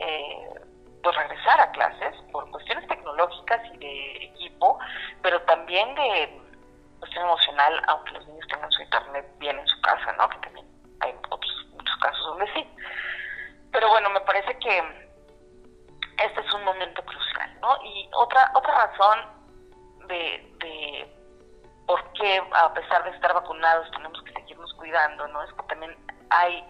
eh, 0.00 0.60
pues 1.02 1.16
regresar 1.16 1.60
a 1.60 1.70
clases 1.72 2.14
por 2.32 2.50
cuestiones 2.50 2.86
tecnológicas 2.88 3.60
y 3.74 3.78
de 3.78 4.24
equipo, 4.24 4.78
pero 5.22 5.40
también 5.42 5.94
de 5.94 6.40
cuestión 6.98 7.24
emocional, 7.24 7.82
aunque 7.88 8.12
los 8.12 8.26
niños 8.26 8.46
tengan 8.48 8.70
su 8.70 8.82
internet 8.82 9.26
bien 9.38 9.58
en 9.58 9.66
su 9.66 9.80
casa, 9.80 10.12
¿no? 10.18 10.28
Que 10.28 10.38
también 10.38 10.66
hay 11.00 11.14
otros 11.30 11.66
muchos 11.72 11.96
casos 11.96 12.26
donde 12.26 12.52
sí. 12.52 12.68
Pero 13.72 13.88
bueno, 13.88 14.10
me 14.10 14.20
parece 14.22 14.56
que 14.58 15.08
este 16.24 16.40
es 16.40 16.52
un 16.52 16.64
momento 16.64 17.02
crucial, 17.04 17.60
¿no? 17.60 17.76
Y 17.84 18.10
otra 18.14 18.50
otra 18.54 18.86
razón 18.86 19.37
de, 20.08 20.56
de 20.60 21.14
por 21.86 22.12
qué, 22.12 22.42
a 22.52 22.72
pesar 22.74 23.04
de 23.04 23.10
estar 23.10 23.32
vacunados, 23.32 23.90
tenemos 23.92 24.22
que 24.22 24.32
seguirnos 24.32 24.72
cuidando, 24.74 25.26
¿no? 25.28 25.42
Es 25.42 25.52
que 25.52 25.62
también 25.64 25.96
hay 26.30 26.64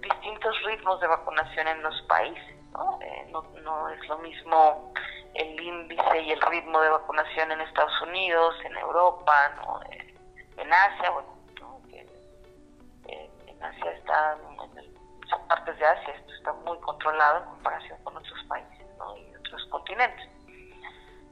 distintos 0.00 0.54
ritmos 0.64 1.00
de 1.00 1.06
vacunación 1.06 1.68
en 1.68 1.82
los 1.82 2.00
países, 2.02 2.56
¿no? 2.72 2.98
Eh, 3.00 3.28
no, 3.30 3.42
no 3.62 3.88
es 3.88 4.08
lo 4.08 4.18
mismo 4.18 4.92
el 5.34 5.60
índice 5.60 6.20
y 6.20 6.32
el 6.32 6.40
ritmo 6.42 6.80
de 6.80 6.90
vacunación 6.90 7.52
en 7.52 7.60
Estados 7.60 8.02
Unidos, 8.02 8.56
en 8.64 8.76
Europa, 8.76 9.52
¿no? 9.56 9.80
Eh, 9.90 10.14
en 10.56 10.72
Asia, 10.72 11.10
bueno, 11.10 11.28
¿no? 11.60 11.80
Eh, 11.92 13.30
en 13.46 13.62
Asia 13.62 13.92
está, 13.92 14.36
en 14.36 15.48
partes 15.48 15.78
de 15.78 15.86
Asia 15.86 16.14
esto 16.14 16.32
está 16.34 16.52
muy 16.52 16.78
controlado 16.80 17.38
en 17.38 17.44
comparación 17.44 17.98
con 18.04 18.16
otros 18.16 18.44
países, 18.48 18.86
¿no? 18.98 19.16
Y 19.16 19.34
otros 19.36 19.64
continentes. 19.70 20.37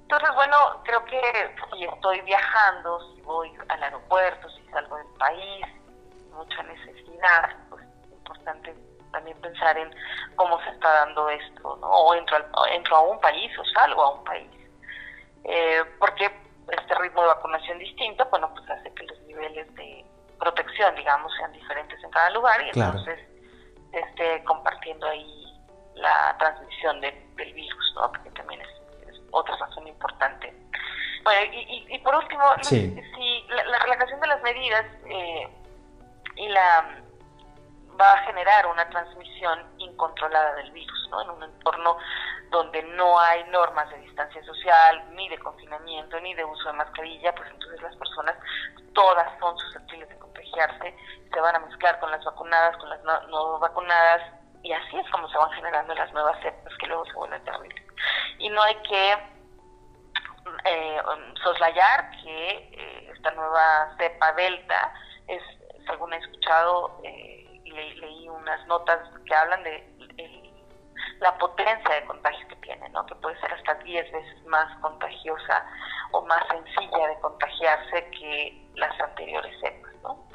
Entonces, 0.06 0.30
bueno, 0.36 0.56
creo 0.84 1.04
que 1.04 1.20
si 1.72 1.82
estoy 1.82 2.20
viajando, 2.20 3.00
si 3.12 3.20
voy 3.22 3.52
al 3.68 3.82
aeropuerto, 3.82 4.48
si 4.50 4.62
salgo 4.68 4.96
del 4.98 5.06
país, 5.18 5.66
mucha 6.30 6.62
necesidad, 6.62 7.56
pues 7.68 7.82
es 7.82 8.12
importante 8.12 8.72
también 9.10 9.36
pensar 9.40 9.76
en 9.76 9.92
cómo 10.36 10.62
se 10.62 10.70
está 10.70 10.92
dando 10.92 11.28
esto, 11.28 11.76
¿no? 11.80 11.88
O 11.90 12.14
entro, 12.14 12.36
entro 12.70 12.96
a 12.96 13.00
un 13.00 13.20
país 13.20 13.50
o 13.58 13.64
salgo 13.64 14.00
a 14.00 14.10
un 14.12 14.24
país. 14.24 14.50
Eh, 15.42 15.82
porque 15.98 16.26
este 16.70 16.94
ritmo 17.00 17.22
de 17.22 17.26
vacunación 17.26 17.76
distinto, 17.80 18.24
bueno, 18.30 18.48
pues 18.54 18.70
hace 18.70 18.94
que 18.94 19.02
los 19.06 19.20
niveles 19.22 19.74
de 19.74 20.04
protección, 20.38 20.94
digamos, 20.94 21.34
sean 21.36 21.50
diferentes 21.50 22.00
en 22.04 22.10
cada 22.10 22.30
lugar 22.30 22.62
y 22.62 22.68
entonces 22.68 23.18
esté 23.90 24.44
compartiendo 24.44 25.08
ahí 25.08 25.46
la 25.94 26.36
transmisión 26.38 27.00
del 27.00 27.14
virus, 27.34 27.92
¿no? 27.96 28.12
Porque 28.12 28.30
también 28.30 28.60
es 28.60 28.85
otra 29.36 29.56
razón 29.56 29.86
importante. 29.86 30.54
Bueno, 31.22 31.52
y, 31.52 31.98
por 32.00 32.14
último, 32.14 32.44
si 32.62 33.46
la, 33.48 33.78
relajación 33.80 34.20
de 34.20 34.26
las 34.28 34.42
medidas 34.42 34.84
eh, 35.08 35.48
y 36.36 36.48
la 36.48 37.02
va 38.00 38.12
a 38.12 38.18
generar 38.24 38.66
una 38.66 38.88
transmisión 38.90 39.58
incontrolada 39.78 40.54
del 40.54 40.70
virus, 40.70 41.08
¿no? 41.10 41.22
En 41.22 41.30
un 41.30 41.42
entorno 41.42 41.96
donde 42.50 42.82
no 42.82 43.18
hay 43.18 43.44
normas 43.44 43.88
de 43.90 43.98
distancia 43.98 44.44
social, 44.44 45.04
ni 45.14 45.28
de 45.28 45.38
confinamiento, 45.38 46.20
ni 46.20 46.34
de 46.34 46.44
uso 46.44 46.68
de 46.68 46.74
mascarilla, 46.74 47.34
pues 47.34 47.50
entonces 47.50 47.82
las 47.82 47.96
personas 47.96 48.36
todas 48.92 49.26
son 49.40 49.58
susceptibles 49.58 50.08
de 50.08 50.18
contagiarse, 50.18 50.94
se 51.32 51.40
van 51.40 51.56
a 51.56 51.58
mezclar 51.60 51.98
con 52.00 52.10
las 52.10 52.24
vacunadas, 52.24 52.76
con 52.76 52.88
las 52.88 53.02
no, 53.02 53.58
vacunadas, 53.58 54.22
y 54.66 54.72
así 54.72 54.96
es 54.96 55.08
como 55.10 55.28
se 55.28 55.38
van 55.38 55.50
generando 55.52 55.94
las 55.94 56.12
nuevas 56.12 56.36
cepas 56.42 56.74
que 56.78 56.86
luego 56.88 57.04
se 57.06 57.12
vuelven 57.12 57.44
terribles 57.44 57.82
y 58.38 58.48
no 58.48 58.60
hay 58.62 58.74
que 58.82 59.12
eh, 60.64 61.00
soslayar 61.42 62.10
que 62.22 62.48
eh, 62.72 63.12
esta 63.14 63.30
nueva 63.32 63.94
cepa 63.96 64.32
delta 64.32 64.92
es, 65.28 65.42
según 65.86 66.12
he 66.12 66.16
escuchado 66.16 67.00
eh, 67.04 67.60
y 67.64 67.70
leí 67.70 68.28
unas 68.28 68.66
notas 68.66 68.98
que 69.24 69.34
hablan 69.34 69.62
de 69.62 69.96
la 71.20 71.36
potencia 71.38 71.94
de 71.94 72.04
contagio 72.04 72.46
que 72.48 72.56
tiene, 72.56 72.88
¿no? 72.90 73.06
que 73.06 73.14
puede 73.16 73.40
ser 73.40 73.52
hasta 73.52 73.74
10 73.74 74.12
veces 74.12 74.46
más 74.46 74.76
contagiosa 74.80 75.64
o 76.10 76.22
más 76.26 76.46
sencilla 76.48 77.08
de 77.08 77.20
contagiarse 77.20 78.10
que 78.10 78.68
las 78.74 79.00
anteriores 79.00 79.58
cepas. 79.60 79.92
¿no? 80.02 80.28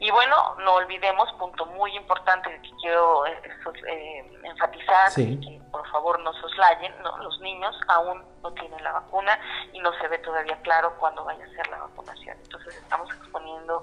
Y 0.00 0.10
bueno, 0.10 0.56
no 0.64 0.74
olvidemos, 0.74 1.32
punto 1.34 1.66
muy 1.66 1.94
importante 1.96 2.50
que 2.62 2.70
quiero 2.80 3.26
eh, 3.26 3.42
eh, 3.88 4.40
enfatizar, 4.44 5.14
que 5.14 5.60
por 5.70 5.88
favor 5.90 6.20
no 6.20 6.32
soslayen, 6.34 6.92
¿no? 7.02 7.16
los 7.18 7.40
niños 7.40 7.74
aún 7.88 8.22
no 8.42 8.52
tienen 8.52 8.82
la 8.82 8.92
vacuna 8.92 9.38
y 9.72 9.78
no 9.80 9.92
se 9.98 10.08
ve 10.08 10.18
todavía 10.18 10.56
claro 10.62 10.94
cuándo 10.98 11.24
vaya 11.24 11.44
a 11.44 11.48
ser 11.48 11.66
la 11.68 11.78
vacunación. 11.78 12.36
Entonces 12.42 12.76
estamos 12.76 13.08
exponiendo 13.14 13.82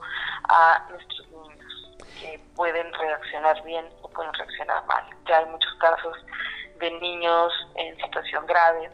a 0.49 0.85
nuestros 0.89 1.27
niños 1.29 1.91
que 2.19 2.39
pueden 2.55 2.93
reaccionar 2.93 3.61
bien 3.63 3.87
o 4.01 4.09
pueden 4.09 4.33
reaccionar 4.33 4.85
mal. 4.85 5.03
Ya 5.27 5.39
hay 5.39 5.45
muchos 5.45 5.73
casos 5.79 6.17
de 6.79 6.91
niños 6.99 7.53
en 7.75 7.95
situación 7.97 8.45
grave 8.45 8.91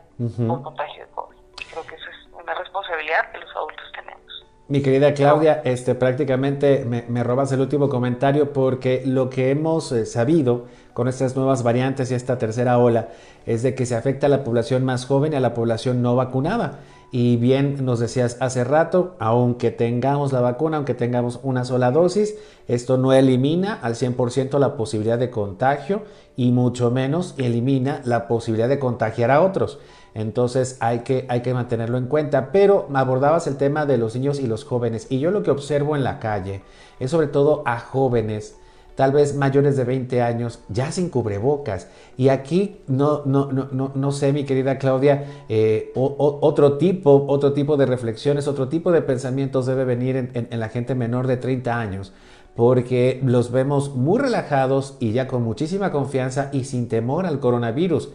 por 0.47 0.61
contagio 0.61 1.05
de 1.05 1.11
COVID. 1.11 1.37
Creo 1.71 1.85
que 1.85 1.95
eso 1.95 2.09
es 2.09 2.33
una 2.33 2.53
responsabilidad 2.53 3.31
que 3.31 3.39
los 3.39 3.55
adultos 3.55 3.91
tenemos. 3.93 4.26
Mi 4.69 4.81
querida 4.81 5.13
Claudia, 5.13 5.61
este, 5.63 5.95
prácticamente 5.95 6.83
me, 6.83 7.23
robas 7.23 7.53
el 7.53 7.61
último 7.61 7.87
comentario 7.87 8.51
porque 8.51 9.01
lo 9.05 9.29
que 9.29 9.49
hemos 9.49 9.93
eh, 9.93 10.05
sabido 10.05 10.65
con 10.91 11.07
estas 11.07 11.37
nuevas 11.37 11.63
variantes 11.63 12.11
y 12.11 12.15
esta 12.15 12.37
tercera 12.37 12.77
ola 12.77 13.07
es 13.45 13.63
de 13.63 13.75
que 13.75 13.85
se 13.85 13.95
afecta 13.95 14.27
a 14.27 14.29
la 14.29 14.43
población 14.43 14.83
más 14.83 15.05
joven 15.05 15.31
y 15.31 15.37
a 15.37 15.39
la 15.39 15.53
población 15.53 16.01
no 16.01 16.17
vacunada. 16.17 16.79
Y 17.13 17.37
bien 17.37 17.85
nos 17.85 17.99
decías 17.99 18.35
hace 18.41 18.65
rato, 18.65 19.15
aunque 19.19 19.71
tengamos 19.71 20.33
la 20.33 20.41
vacuna, 20.41 20.75
aunque 20.75 20.93
tengamos 20.93 21.39
una 21.43 21.63
sola 21.63 21.91
dosis, 21.91 22.35
esto 22.67 22.97
no 22.97 23.13
elimina 23.13 23.79
al 23.81 23.95
100% 23.95 24.59
la 24.59 24.75
posibilidad 24.75 25.17
de 25.17 25.29
contagio 25.29 26.01
y 26.35 26.51
mucho 26.51 26.91
menos 26.91 27.35
elimina 27.37 28.01
la 28.03 28.27
posibilidad 28.27 28.67
de 28.67 28.79
contagiar 28.79 29.31
a 29.31 29.41
otros. 29.41 29.79
Entonces 30.17 30.77
hay 30.79 30.99
que, 30.99 31.27
hay 31.29 31.41
que 31.41 31.53
mantenerlo 31.53 31.99
en 31.99 32.07
cuenta. 32.07 32.51
Pero 32.51 32.89
abordabas 32.93 33.45
el 33.45 33.55
tema 33.55 33.85
de 33.85 33.97
los 33.97 34.15
niños 34.15 34.39
y 34.39 34.47
los 34.47 34.65
jóvenes. 34.65 35.05
Y 35.11 35.19
yo 35.19 35.29
lo 35.29 35.43
que 35.43 35.51
observo 35.51 35.95
en 35.95 36.03
la 36.03 36.19
calle 36.19 36.63
es 36.99 37.11
sobre 37.11 37.27
todo 37.27 37.61
a 37.65 37.79
jóvenes 37.79 38.55
tal 38.95 39.11
vez 39.11 39.35
mayores 39.35 39.77
de 39.77 39.83
20 39.83 40.23
años, 40.23 40.59
ya 40.69 40.91
sin 40.91 41.09
cubrebocas. 41.09 41.87
Y 42.17 42.29
aquí 42.29 42.81
no, 42.87 43.21
no, 43.25 43.51
no, 43.51 43.91
no, 43.93 44.11
sé, 44.11 44.33
mi 44.33 44.43
querida 44.43 44.79
Claudia, 44.79 45.43
eh, 45.49 45.91
otro, 45.93 46.79
tipo, 46.79 47.25
otro 47.27 47.53
tipo 47.53 47.77
de 47.77 47.85
reflexiones, 47.85 48.47
otro 48.47 48.69
tipo 48.69 48.91
de 48.91 49.03
pensamientos 49.03 49.67
debe 49.67 49.85
venir 49.85 50.15
en, 50.15 50.31
en 50.33 50.59
la 50.59 50.69
gente 50.69 50.95
menor 50.95 51.27
de 51.27 51.37
30 51.37 51.79
años 51.79 52.11
porque 52.55 53.21
los 53.23 53.51
vemos 53.51 53.95
muy 53.95 54.17
relajados 54.17 54.97
y 54.99 55.11
ya 55.11 55.27
con 55.27 55.43
muchísima 55.43 55.91
confianza 55.91 56.49
y 56.51 56.63
sin 56.63 56.87
temor 56.87 57.27
al 57.27 57.39
coronavirus, 57.39 58.09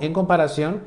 en 0.00 0.12
comparación 0.12 0.80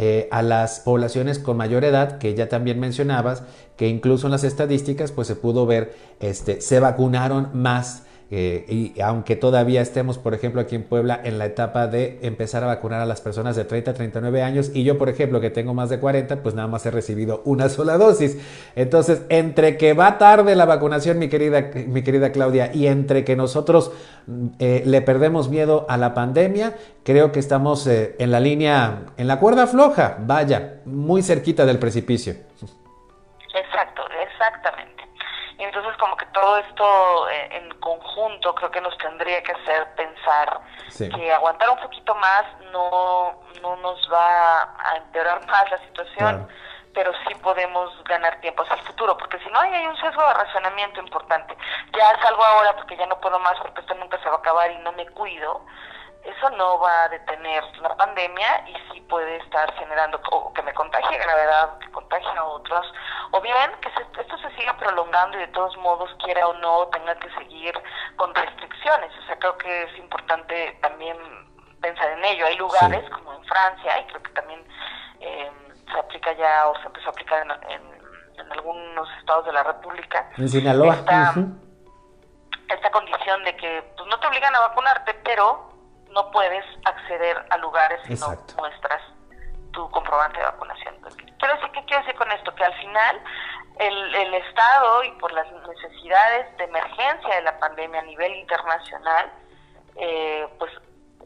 eh, 0.00 0.28
a 0.30 0.42
las 0.42 0.78
poblaciones 0.78 1.40
con 1.40 1.56
mayor 1.56 1.82
edad, 1.82 2.18
que 2.18 2.36
ya 2.36 2.48
también 2.48 2.78
mencionabas, 2.78 3.42
que 3.76 3.88
incluso 3.88 4.28
en 4.28 4.30
las 4.30 4.44
estadísticas 4.44 5.10
pues 5.10 5.26
se 5.26 5.34
pudo 5.34 5.66
ver, 5.66 5.92
este, 6.20 6.60
se 6.60 6.78
vacunaron 6.78 7.48
más 7.52 8.04
eh, 8.30 8.66
y 8.68 9.00
aunque 9.00 9.36
todavía 9.36 9.80
estemos, 9.80 10.18
por 10.18 10.34
ejemplo, 10.34 10.60
aquí 10.60 10.74
en 10.74 10.82
Puebla 10.82 11.18
en 11.24 11.38
la 11.38 11.46
etapa 11.46 11.86
de 11.86 12.18
empezar 12.20 12.62
a 12.62 12.66
vacunar 12.66 13.00
a 13.00 13.06
las 13.06 13.22
personas 13.22 13.56
de 13.56 13.64
30 13.64 13.92
a 13.92 13.94
39 13.94 14.42
años 14.42 14.70
y 14.74 14.84
yo, 14.84 14.98
por 14.98 15.08
ejemplo, 15.08 15.40
que 15.40 15.48
tengo 15.48 15.72
más 15.72 15.88
de 15.88 15.98
40, 15.98 16.42
pues 16.42 16.54
nada 16.54 16.68
más 16.68 16.84
he 16.84 16.90
recibido 16.90 17.40
una 17.46 17.68
sola 17.70 17.96
dosis. 17.96 18.38
Entonces, 18.76 19.22
entre 19.30 19.78
que 19.78 19.94
va 19.94 20.18
tarde 20.18 20.54
la 20.56 20.66
vacunación, 20.66 21.18
mi 21.18 21.28
querida, 21.28 21.70
mi 21.86 22.02
querida 22.02 22.30
Claudia, 22.30 22.70
y 22.74 22.86
entre 22.86 23.24
que 23.24 23.34
nosotros 23.34 23.92
eh, 24.58 24.82
le 24.84 25.00
perdemos 25.00 25.48
miedo 25.48 25.86
a 25.88 25.96
la 25.96 26.12
pandemia, 26.12 26.76
creo 27.04 27.32
que 27.32 27.38
estamos 27.38 27.86
eh, 27.86 28.14
en 28.18 28.30
la 28.30 28.40
línea, 28.40 29.06
en 29.16 29.26
la 29.26 29.40
cuerda 29.40 29.66
floja, 29.66 30.18
vaya, 30.20 30.80
muy 30.84 31.22
cerquita 31.22 31.64
del 31.64 31.78
precipicio. 31.78 32.34
Exacto, 33.54 34.02
exactamente. 34.22 34.87
Entonces 35.78 36.00
como 36.00 36.16
que 36.16 36.26
todo 36.26 36.58
esto 36.58 37.28
eh, 37.30 37.48
en 37.52 37.70
conjunto 37.78 38.52
creo 38.56 38.68
que 38.68 38.80
nos 38.80 38.98
tendría 38.98 39.40
que 39.44 39.52
hacer 39.52 39.94
pensar 39.94 40.60
que 40.98 41.32
aguantar 41.32 41.70
un 41.70 41.78
poquito 41.78 42.16
más 42.16 42.42
no, 42.72 43.40
no 43.62 43.76
nos 43.76 44.12
va 44.12 44.62
a 44.62 44.96
empeorar 44.96 45.46
más 45.46 45.70
la 45.70 45.78
situación, 45.78 46.48
pero 46.92 47.12
sí 47.28 47.34
podemos 47.36 47.92
ganar 48.04 48.40
tiempo 48.40 48.64
hacia 48.64 48.74
el 48.74 48.82
futuro, 48.86 49.16
porque 49.16 49.38
si 49.38 49.48
no 49.50 49.60
hay, 49.60 49.72
hay 49.72 49.86
un 49.86 49.96
sesgo 49.98 50.20
de 50.26 50.34
razonamiento 50.34 50.98
importante. 50.98 51.56
Ya 51.96 52.20
salgo 52.22 52.44
ahora 52.44 52.74
porque 52.74 52.96
ya 52.96 53.06
no 53.06 53.20
puedo 53.20 53.38
más 53.38 53.56
porque 53.60 53.80
esto 53.80 53.94
nunca 53.94 54.18
se 54.18 54.28
va 54.28 54.34
a 54.34 54.38
acabar 54.38 54.72
y 54.72 54.78
no 54.78 54.90
me 54.92 55.06
cuido 55.10 55.64
eso 56.24 56.50
no 56.50 56.78
va 56.78 57.04
a 57.04 57.08
detener 57.08 57.64
la 57.80 57.96
pandemia 57.96 58.64
y 58.68 58.74
sí 58.92 59.00
puede 59.02 59.36
estar 59.36 59.72
generando 59.74 60.20
o 60.30 60.52
que 60.52 60.62
me 60.62 60.74
contagie 60.74 61.18
gravedad, 61.18 61.78
que 61.78 61.90
contagie 61.90 62.28
a 62.36 62.44
otros, 62.44 62.86
o 63.30 63.40
bien 63.40 63.70
que 63.80 63.88
esto 64.20 64.38
se 64.38 64.50
siga 64.56 64.76
prolongando 64.76 65.36
y 65.36 65.40
de 65.40 65.48
todos 65.48 65.76
modos, 65.78 66.10
quiera 66.24 66.46
o 66.48 66.54
no, 66.54 66.86
tenga 66.88 67.14
que 67.16 67.30
seguir 67.34 67.74
con 68.16 68.34
restricciones. 68.34 69.10
O 69.18 69.26
sea, 69.26 69.38
creo 69.38 69.56
que 69.58 69.84
es 69.84 69.98
importante 69.98 70.78
también 70.82 71.16
pensar 71.80 72.10
en 72.10 72.24
ello. 72.24 72.46
Hay 72.46 72.56
lugares 72.56 73.08
como 73.10 73.32
en 73.34 73.44
Francia, 73.44 74.00
y 74.00 74.04
creo 74.06 74.22
que 74.22 74.32
también 74.32 74.64
eh, 75.20 75.50
se 75.90 75.98
aplica 75.98 76.32
ya 76.32 76.68
o 76.68 76.78
se 76.80 76.86
empezó 76.86 77.08
a 77.08 77.10
aplicar 77.10 77.46
en, 77.68 77.98
algunos 78.52 79.08
estados 79.18 79.44
de 79.46 79.52
la 79.52 79.62
República. 79.62 80.30
En 80.38 80.48
Sinaloa. 80.48 80.94
Esta, 80.94 81.34
esta 82.68 82.90
condición 82.90 83.44
de 83.44 83.56
que 83.56 83.82
pues, 83.96 84.08
no 84.08 84.18
te 84.20 84.26
obligan 84.26 84.54
a 84.54 84.60
vacunarte, 84.60 85.14
pero 85.24 85.77
no 86.18 86.30
puedes 86.32 86.64
acceder 86.84 87.46
a 87.50 87.56
lugares 87.58 88.00
si 88.04 88.14
no 88.14 88.34
muestras 88.56 89.02
tu 89.70 89.88
comprobante 89.90 90.38
de 90.38 90.46
vacunación. 90.46 90.96
Pero 91.40 91.52
sí, 91.62 91.70
¿qué 91.72 91.84
quiero 91.84 92.02
decir 92.02 92.16
con 92.16 92.30
esto? 92.32 92.52
Que 92.56 92.64
al 92.64 92.74
final 92.74 93.22
el, 93.78 94.14
el 94.16 94.34
Estado 94.34 95.04
y 95.04 95.12
por 95.12 95.30
las 95.30 95.46
necesidades 95.52 96.56
de 96.56 96.64
emergencia 96.64 97.36
de 97.36 97.42
la 97.42 97.56
pandemia 97.60 98.00
a 98.00 98.02
nivel 98.02 98.34
internacional, 98.34 99.32
eh, 99.94 100.48
pues 100.58 100.72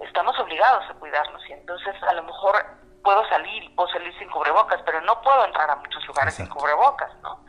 estamos 0.05 0.39
obligados 0.39 0.85
a 0.91 0.95
cuidarnos 0.95 1.41
y 1.49 1.53
entonces 1.53 1.95
a 2.03 2.13
lo 2.13 2.25
mejor 2.25 2.63
puedo 3.03 3.27
salir 3.31 3.65
y 3.65 3.71
puedo 3.71 3.89
salir 3.93 4.13
sin 4.19 4.29
cubrebocas, 4.29 4.83
pero 4.85 5.01
no 5.01 5.23
puedo 5.23 5.47
entrar 5.47 5.71
a 5.71 5.77
muchos 5.77 6.07
lugares 6.07 6.35
sin 6.35 6.49
cubrebocas, 6.49 7.15
¿no? 7.23 7.43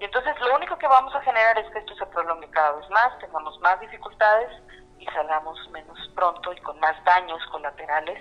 Y 0.00 0.04
entonces 0.04 0.34
lo 0.40 0.56
único 0.56 0.78
que 0.78 0.88
vamos 0.88 1.14
a 1.14 1.20
generar 1.20 1.58
es 1.58 1.70
que 1.72 1.78
esto 1.78 1.94
se 1.96 2.06
prolongue 2.06 2.48
cada 2.50 2.72
vez 2.72 2.88
más, 2.88 3.18
tengamos 3.18 3.58
más 3.60 3.78
dificultades 3.80 4.50
y 4.98 5.04
salgamos 5.06 5.58
menos 5.72 5.98
pronto 6.14 6.52
y 6.52 6.60
con 6.60 6.78
más 6.80 6.96
daños 7.04 7.40
colaterales 7.50 8.18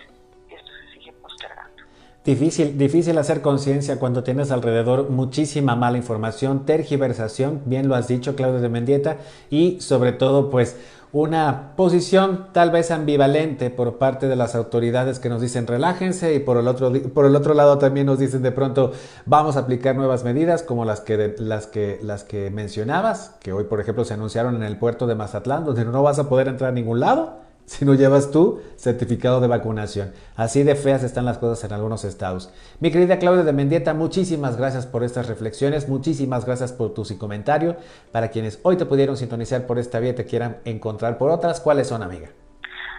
esto 0.49 0.71
se 0.81 0.93
sigue 0.93 1.13
postergando. 1.13 1.83
Difícil, 2.23 2.77
difícil 2.77 3.17
hacer 3.19 3.41
conciencia 3.41 3.99
cuando 3.99 4.23
tienes 4.23 4.49
alrededor 4.51 5.11
muchísima 5.11 5.75
mala 5.75 5.97
información, 5.97 6.65
tergiversación, 6.65 7.61
bien 7.65 7.87
lo 7.87 7.93
has 7.93 8.07
dicho 8.07 8.35
Claudio 8.35 8.61
de 8.61 8.69
Mendieta, 8.69 9.17
y 9.51 9.79
sobre 9.79 10.11
todo 10.11 10.49
pues 10.49 10.75
una 11.15 11.71
posición 11.77 12.47
tal 12.51 12.71
vez 12.71 12.91
ambivalente 12.91 13.69
por 13.69 13.97
parte 13.97 14.27
de 14.27 14.35
las 14.35 14.53
autoridades 14.53 15.19
que 15.19 15.29
nos 15.29 15.39
dicen 15.39 15.65
relájense 15.65 16.35
y 16.35 16.39
por 16.39 16.57
el 16.57 16.67
otro, 16.67 16.91
por 17.13 17.25
el 17.25 17.37
otro 17.37 17.53
lado 17.53 17.77
también 17.77 18.07
nos 18.07 18.19
dicen 18.19 18.43
de 18.43 18.51
pronto 18.51 18.91
vamos 19.25 19.55
a 19.55 19.61
aplicar 19.61 19.95
nuevas 19.95 20.25
medidas 20.25 20.61
como 20.61 20.83
las 20.83 20.99
que, 20.99 21.33
las, 21.39 21.67
que, 21.67 21.99
las 22.01 22.25
que 22.25 22.49
mencionabas, 22.51 23.37
que 23.39 23.53
hoy 23.53 23.63
por 23.63 23.79
ejemplo 23.79 24.03
se 24.03 24.13
anunciaron 24.13 24.57
en 24.57 24.63
el 24.63 24.77
puerto 24.77 25.07
de 25.07 25.15
Mazatlán, 25.15 25.63
donde 25.63 25.85
no 25.85 26.03
vas 26.03 26.19
a 26.19 26.27
poder 26.27 26.49
entrar 26.49 26.71
a 26.71 26.73
ningún 26.73 26.99
lado 26.99 27.44
si 27.75 27.85
no 27.85 27.93
llevas 27.93 28.31
tu 28.31 28.61
certificado 28.77 29.41
de 29.41 29.47
vacunación. 29.47 30.13
Así 30.35 30.63
de 30.63 30.75
feas 30.75 31.03
están 31.03 31.25
las 31.25 31.37
cosas 31.37 31.63
en 31.63 31.73
algunos 31.73 32.03
estados. 32.05 32.51
Mi 32.79 32.91
querida 32.91 33.19
Claudia 33.19 33.43
de 33.43 33.53
Mendieta, 33.53 33.93
muchísimas 33.93 34.57
gracias 34.57 34.85
por 34.85 35.03
estas 35.03 35.27
reflexiones, 35.27 35.89
muchísimas 35.89 36.45
gracias 36.45 36.71
por 36.71 36.93
tu 36.93 37.03
comentario. 37.17 37.75
Para 38.11 38.29
quienes 38.29 38.59
hoy 38.63 38.77
te 38.77 38.85
pudieron 38.85 39.17
sintonizar 39.17 39.65
por 39.67 39.79
esta 39.79 39.99
vía 39.99 40.11
y 40.11 40.15
te 40.15 40.25
quieran 40.25 40.61
encontrar 40.65 41.17
por 41.17 41.31
otras, 41.31 41.59
¿cuáles 41.59 41.87
son, 41.87 42.03
amiga? 42.03 42.29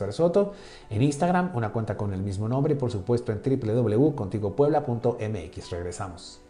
en 0.91 1.03
Instagram, 1.03 1.53
una 1.55 1.73
cuenta 1.73 1.97
con 1.97 2.13
el 2.13 2.23
mismo 2.23 2.49
nombre 2.49 2.75
y 2.75 2.77
por 2.77 2.91
supuesto 2.91 3.33
en 3.33 3.41
www.contigopuebla.mx. 3.43 5.71
Regresamos. 5.71 6.41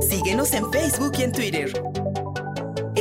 Síguenos 0.00 0.52
en 0.54 0.70
Facebook 0.70 1.12
y 1.18 1.22
en 1.22 1.32
Twitter. 1.32 1.72